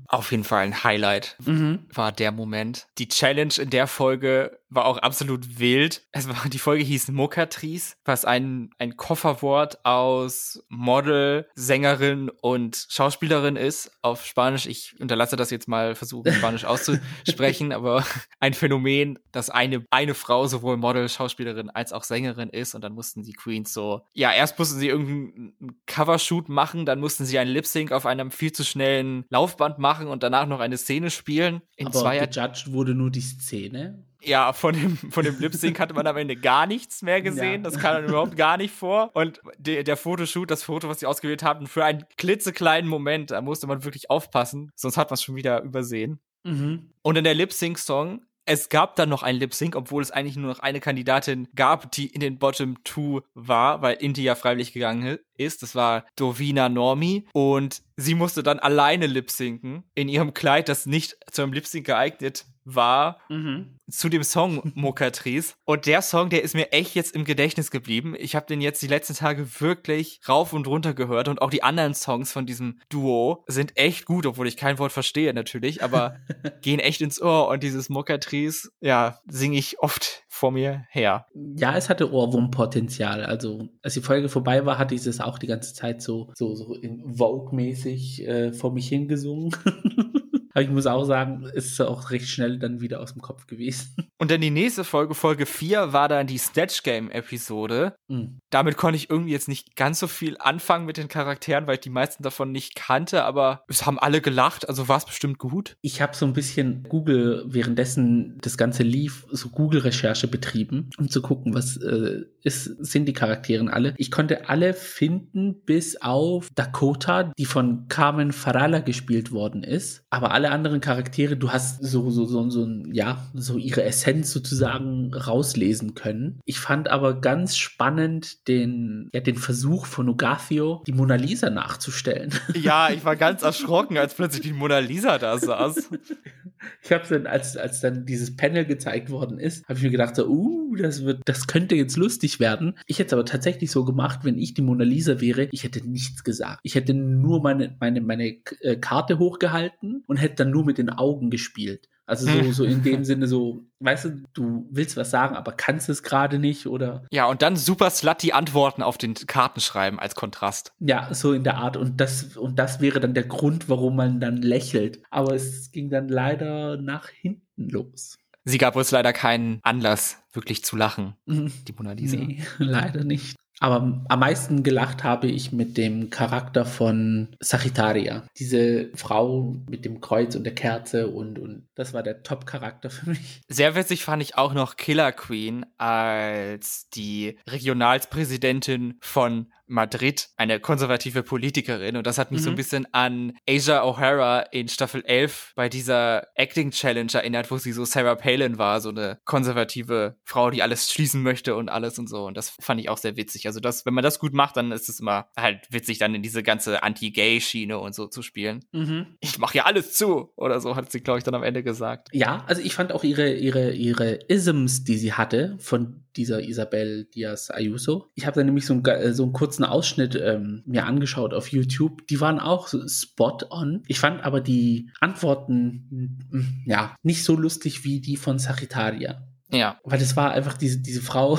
[0.06, 1.86] Auf jeden Fall ein Highlight mhm.
[1.92, 2.86] war der Moment.
[2.98, 6.06] Die Challenge in der Folge war auch absolut wild.
[6.12, 13.56] Es war, die Folge hieß Mokatris, was ein, ein Kofferwort aus Model, Sängerin und Schauspielerin
[13.56, 13.90] ist.
[14.02, 14.66] Auf Spanisch.
[14.66, 18.04] Ich unterlasse das jetzt mal versuchen, Spanisch auszusprechen, aber
[18.40, 22.74] ein Phänomen, dass eine, eine Frau sowohl Model, Schauspielerin als auch Sängerin ist.
[22.74, 27.00] Und dann mussten die Queens so, ja, erst mussten sie irgendwie einen Covershoot machen, dann
[27.00, 30.76] mussten sie einen Lip-Sync auf einem viel zu schnellen Laufband machen und danach noch eine
[30.76, 31.62] Szene spielen.
[31.76, 34.04] In aber zweier gejudged wurde nur die Szene.
[34.22, 37.64] Ja, von dem, von dem Lip Sync hatte man am Ende gar nichts mehr gesehen.
[37.64, 37.70] Ja.
[37.70, 39.10] Das kam dann überhaupt gar nicht vor.
[39.14, 43.40] Und de, der Fotoshoot, das Foto, was sie ausgewählt hatten, für einen klitzekleinen Moment, da
[43.40, 46.20] musste man wirklich aufpassen, sonst hat man es schon wieder übersehen.
[46.44, 46.90] Mhm.
[47.02, 50.10] Und in der Lip Sync Song es gab dann noch ein Lip Sync, obwohl es
[50.10, 54.34] eigentlich nur noch eine Kandidatin gab, die in den Bottom Two war, weil Inti ja
[54.34, 55.62] freiwillig gegangen ist.
[55.62, 60.86] Das war Dovina Normi und sie musste dann alleine lip synken in ihrem Kleid, das
[60.86, 63.78] nicht zum Lip Sync geeignet war mhm.
[63.90, 65.54] zu dem Song Mokatrice.
[65.64, 68.14] Und der Song, der ist mir echt jetzt im Gedächtnis geblieben.
[68.18, 71.62] Ich habe den jetzt die letzten Tage wirklich rauf und runter gehört und auch die
[71.62, 76.16] anderen Songs von diesem Duo sind echt gut, obwohl ich kein Wort verstehe natürlich, aber
[76.62, 81.26] gehen echt ins Ohr und dieses Mokatrice, ja, singe ich oft vor mir her.
[81.56, 83.24] Ja, es hatte Ohrwurmpotenzial.
[83.24, 86.54] Also, als die Folge vorbei war, hatte ich es auch die ganze Zeit so, so,
[86.54, 89.50] so in Vogue-mäßig äh, vor mich hingesungen.
[90.58, 93.94] Aber ich muss auch sagen, ist auch recht schnell dann wieder aus dem Kopf gewesen.
[94.18, 97.94] Und dann die nächste Folge, Folge 4, war dann die Snatch Game Episode.
[98.08, 98.40] Mhm.
[98.50, 101.80] Damit konnte ich irgendwie jetzt nicht ganz so viel anfangen mit den Charakteren, weil ich
[101.80, 105.76] die meisten davon nicht kannte, aber es haben alle gelacht, also war es bestimmt gut.
[105.80, 111.22] Ich habe so ein bisschen Google, währenddessen das Ganze lief, so Google-Recherche betrieben, um zu
[111.22, 113.94] gucken, was äh, ist, sind die Charakteren alle.
[113.96, 120.04] Ich konnte alle finden, bis auf Dakota, die von Carmen Farala gespielt worden ist.
[120.10, 125.12] Aber alle anderen Charaktere, du hast so, so, so, so, ja, so ihre Essenz sozusagen
[125.12, 126.40] rauslesen können.
[126.44, 132.32] Ich fand aber ganz spannend den, ja, den Versuch von Ogathio, die Mona Lisa nachzustellen.
[132.58, 135.90] Ja, ich war ganz erschrocken, als plötzlich die Mona Lisa da saß.
[136.82, 140.16] ich habe dann, als, als dann dieses Panel gezeigt worden ist, habe ich mir gedacht,
[140.16, 142.78] so, uh, das wird, das könnte jetzt lustig werden.
[142.86, 145.86] Ich hätte es aber tatsächlich so gemacht, wenn ich die Mona Lisa wäre, ich hätte
[145.86, 146.60] nichts gesagt.
[146.62, 150.90] Ich hätte nur meine, meine, meine äh, Karte hochgehalten und hätte dann nur mit den
[150.90, 151.88] Augen gespielt.
[152.08, 155.90] Also so, so in dem Sinne so, weißt du, du willst was sagen, aber kannst
[155.90, 157.04] es gerade nicht oder.
[157.12, 160.72] Ja, und dann super slutty Antworten auf den Karten schreiben als Kontrast.
[160.80, 161.76] Ja, so in der Art.
[161.76, 165.02] Und das, und das wäre dann der Grund, warum man dann lächelt.
[165.10, 168.16] Aber es ging dann leider nach hinten los.
[168.44, 171.52] Sie gab uns leider keinen Anlass, wirklich zu lachen, mhm.
[171.68, 172.16] die Mona Lisa.
[172.16, 173.36] Nee, leider nicht.
[173.60, 178.24] Aber am meisten gelacht habe ich mit dem Charakter von Sagittaria.
[178.38, 183.10] Diese Frau mit dem Kreuz und der Kerze und, und das war der Top-Charakter für
[183.10, 183.40] mich.
[183.48, 191.22] Sehr witzig fand ich auch noch Killer Queen als die Regionalspräsidentin von Madrid, eine konservative
[191.22, 191.96] Politikerin.
[191.96, 192.44] Und das hat mich mhm.
[192.44, 192.56] so ein mhm.
[192.56, 197.84] bisschen an Asia O'Hara in Staffel 11 bei dieser Acting Challenge erinnert, wo sie so
[197.84, 202.26] Sarah Palin war, so eine konservative Frau, die alles schließen möchte und alles und so.
[202.26, 203.46] Und das fand ich auch sehr witzig.
[203.46, 206.22] Also das, wenn man das gut macht, dann ist es immer halt witzig, dann in
[206.22, 208.64] diese ganze Anti-Gay-Schiene und so zu spielen.
[208.72, 209.16] Mhm.
[209.20, 212.08] Ich mache ja alles zu oder so, hat sie, glaube ich, dann am Ende gesagt.
[212.12, 217.04] Ja, also ich fand auch ihre, ihre, ihre Isms, die sie hatte, von dieser Isabel
[217.04, 218.10] Diaz Ayuso.
[218.14, 222.06] Ich habe da nämlich so einen, so einen kurzen Ausschnitt ähm, mir angeschaut auf YouTube.
[222.08, 223.82] Die waren auch so spot on.
[223.86, 229.27] Ich fand aber die Antworten, mm, ja, nicht so lustig wie die von Sagittaria.
[229.50, 229.80] Ja.
[229.84, 231.38] Weil das war einfach diese, diese Frau,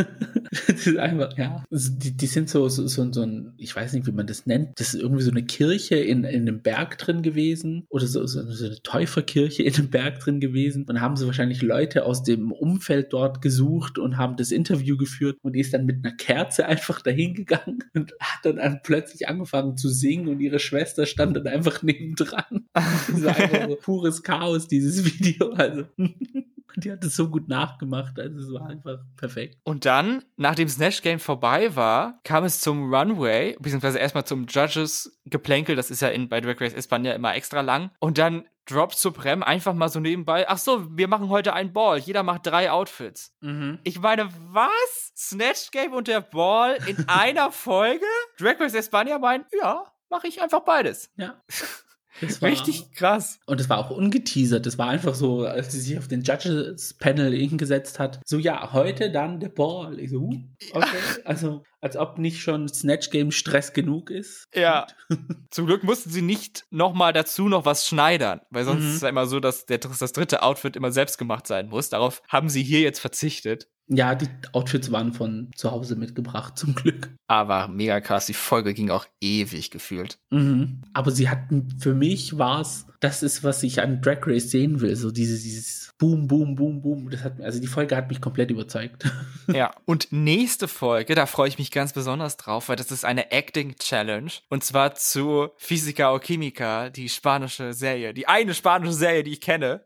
[0.68, 1.64] das ist einfach, ja.
[1.70, 4.78] Die, die sind so, so, so, so ein, ich weiß nicht, wie man das nennt.
[4.78, 7.86] Das ist irgendwie so eine Kirche in, in einem Berg drin gewesen.
[7.88, 10.84] Oder so, so, so eine Täuferkirche in einem Berg drin gewesen.
[10.88, 15.38] Und haben sie wahrscheinlich Leute aus dem Umfeld dort gesucht und haben das Interview geführt.
[15.42, 19.76] Und die ist dann mit einer Kerze einfach dahin gegangen und hat dann plötzlich angefangen
[19.76, 22.66] zu singen und ihre Schwester stand dann einfach nebendran.
[23.10, 25.50] Das war einfach so pures Chaos, dieses Video.
[25.50, 25.84] Also.
[26.76, 29.58] Die hat es so gut nachgemacht, also es war einfach perfekt.
[29.64, 35.20] Und dann, nachdem Snatch Game vorbei war, kam es zum Runway, beziehungsweise erstmal zum Judges
[35.24, 37.90] Geplänkel, das ist ja in, bei Drag Race España immer extra lang.
[37.98, 40.48] Und dann Drop Supreme einfach mal so nebenbei.
[40.48, 41.98] Ach so, wir machen heute einen Ball.
[41.98, 43.34] Jeder macht drei Outfits.
[43.40, 43.80] Mhm.
[43.82, 45.12] Ich meine, was?
[45.16, 48.04] Snatch Game und der Ball in einer Folge?
[48.38, 51.10] Drag Race España meint, ja, mache ich einfach beides.
[51.16, 51.42] Ja.
[52.20, 53.38] Das war, Richtig krass.
[53.46, 54.66] Und es war auch ungeteasert.
[54.66, 58.20] Das war einfach so, als sie sich auf den Judges-Panel hingesetzt hat.
[58.24, 59.98] So, ja, heute dann der Ball.
[59.98, 60.86] Ich so, uh, okay.
[61.24, 64.48] Also, als ob nicht schon Snatch Game Stress genug ist.
[64.54, 64.86] Ja.
[65.50, 68.88] Zum Glück mussten sie nicht nochmal dazu noch was schneidern, weil sonst mhm.
[68.88, 71.88] ist es ja immer so, dass der, das dritte Outfit immer selbst gemacht sein muss.
[71.88, 73.68] Darauf haben sie hier jetzt verzichtet.
[73.92, 77.10] Ja, die Outfits waren von zu Hause mitgebracht, zum Glück.
[77.26, 80.18] Aber mega krass, die Folge ging auch ewig gefühlt.
[80.30, 80.82] Mhm.
[80.92, 84.80] Aber sie hatten, für mich war es, das ist, was ich an Drag Race sehen
[84.80, 87.10] will, so dieses, dieses Boom, Boom, Boom, Boom.
[87.10, 89.04] Das hat, also die Folge hat mich komplett überzeugt.
[89.52, 93.32] Ja, und nächste Folge, da freue ich mich ganz besonders drauf, weil das ist eine
[93.32, 94.30] Acting Challenge.
[94.48, 99.40] Und zwar zu Physica o Chimica, die spanische Serie, die eine spanische Serie, die ich
[99.40, 99.84] kenne.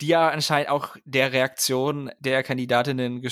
[0.00, 3.22] Die ja anscheinend auch der Reaktion der Kandidatinnen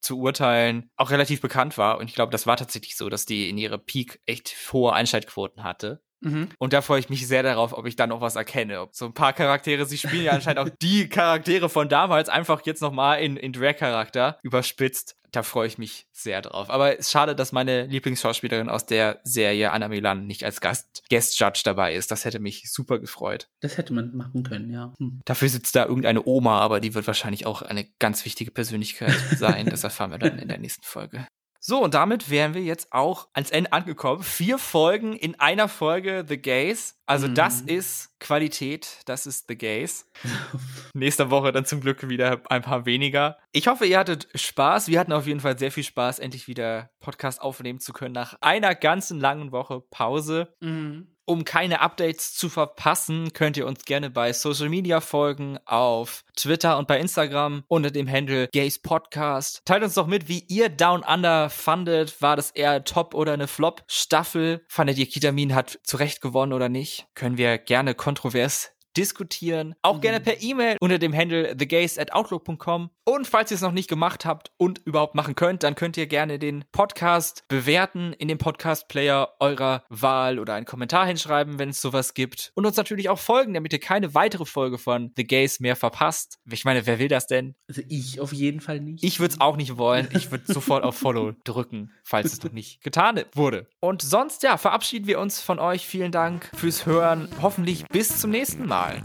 [0.00, 1.98] zu urteilen, auch relativ bekannt war.
[1.98, 5.64] Und ich glaube, das war tatsächlich so, dass die in ihre Peak echt hohe Einschaltquoten
[5.64, 6.02] hatte.
[6.20, 6.48] Mhm.
[6.58, 8.80] Und da freue ich mich sehr darauf, ob ich dann noch was erkenne.
[8.80, 12.64] Ob so ein paar Charaktere, sie spielen ja anscheinend auch die Charaktere von damals einfach
[12.64, 15.16] jetzt nochmal in, in Drag-Charakter überspitzt.
[15.32, 16.70] Da freue ich mich sehr drauf.
[16.70, 21.02] Aber es ist schade, dass meine Lieblingsschauspielerin aus der Serie Anna Milan nicht als Gast,
[21.10, 22.10] Guest Judge dabei ist.
[22.10, 23.48] Das hätte mich super gefreut.
[23.60, 24.94] Das hätte man machen können, ja.
[24.98, 25.20] Hm.
[25.24, 29.66] Dafür sitzt da irgendeine Oma, aber die wird wahrscheinlich auch eine ganz wichtige Persönlichkeit sein.
[29.66, 31.26] das erfahren wir dann in der nächsten Folge.
[31.68, 34.22] So, und damit wären wir jetzt auch ans Ende angekommen.
[34.22, 36.96] Vier Folgen in einer Folge The Gays.
[37.06, 37.34] Also, mhm.
[37.34, 40.08] das ist Qualität, das ist The Gays.
[40.94, 43.36] Nächste Woche dann zum Glück wieder ein paar weniger.
[43.50, 44.86] Ich hoffe, ihr hattet Spaß.
[44.86, 48.36] Wir hatten auf jeden Fall sehr viel Spaß, endlich wieder Podcast aufnehmen zu können nach
[48.42, 50.54] einer ganzen langen Woche Pause.
[50.60, 51.15] Mhm.
[51.28, 56.78] Um keine Updates zu verpassen, könnt ihr uns gerne bei Social Media folgen, auf Twitter
[56.78, 59.62] und bei Instagram unter dem Handle Gays Podcast.
[59.64, 62.22] Teilt uns doch mit, wie ihr Down Under fandet.
[62.22, 64.64] War das eher Top oder eine Flop-Staffel?
[64.68, 67.08] Fandet ihr Kitamin hat zurecht gewonnen oder nicht?
[67.16, 69.74] Können wir gerne kontrovers diskutieren.
[69.82, 70.00] Auch mhm.
[70.02, 72.90] gerne per E-Mail unter dem Handle thegays at outlook.com.
[73.08, 76.08] Und falls ihr es noch nicht gemacht habt und überhaupt machen könnt, dann könnt ihr
[76.08, 81.80] gerne den Podcast bewerten in dem Podcast-Player eurer Wahl oder einen Kommentar hinschreiben, wenn es
[81.80, 82.50] sowas gibt.
[82.56, 86.40] Und uns natürlich auch folgen, damit ihr keine weitere Folge von The Gays mehr verpasst.
[86.50, 87.54] Ich meine, wer will das denn?
[87.68, 89.04] Also ich auf jeden Fall nicht.
[89.04, 90.08] Ich würde es auch nicht wollen.
[90.12, 93.68] Ich würde sofort auf Follow drücken, falls es noch nicht getan wurde.
[93.78, 95.86] Und sonst, ja, verabschieden wir uns von euch.
[95.86, 97.28] Vielen Dank fürs Hören.
[97.40, 99.00] Hoffentlich bis zum nächsten Mal.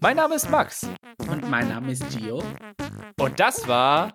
[0.00, 0.88] Mein Name ist Max.
[1.28, 2.42] Und mein Name ist Gio.
[3.20, 4.12] Und das war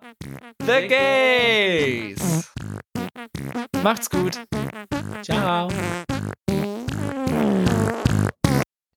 [0.66, 2.52] The Gays.
[3.84, 4.40] Macht's gut.
[5.22, 5.70] Ciao.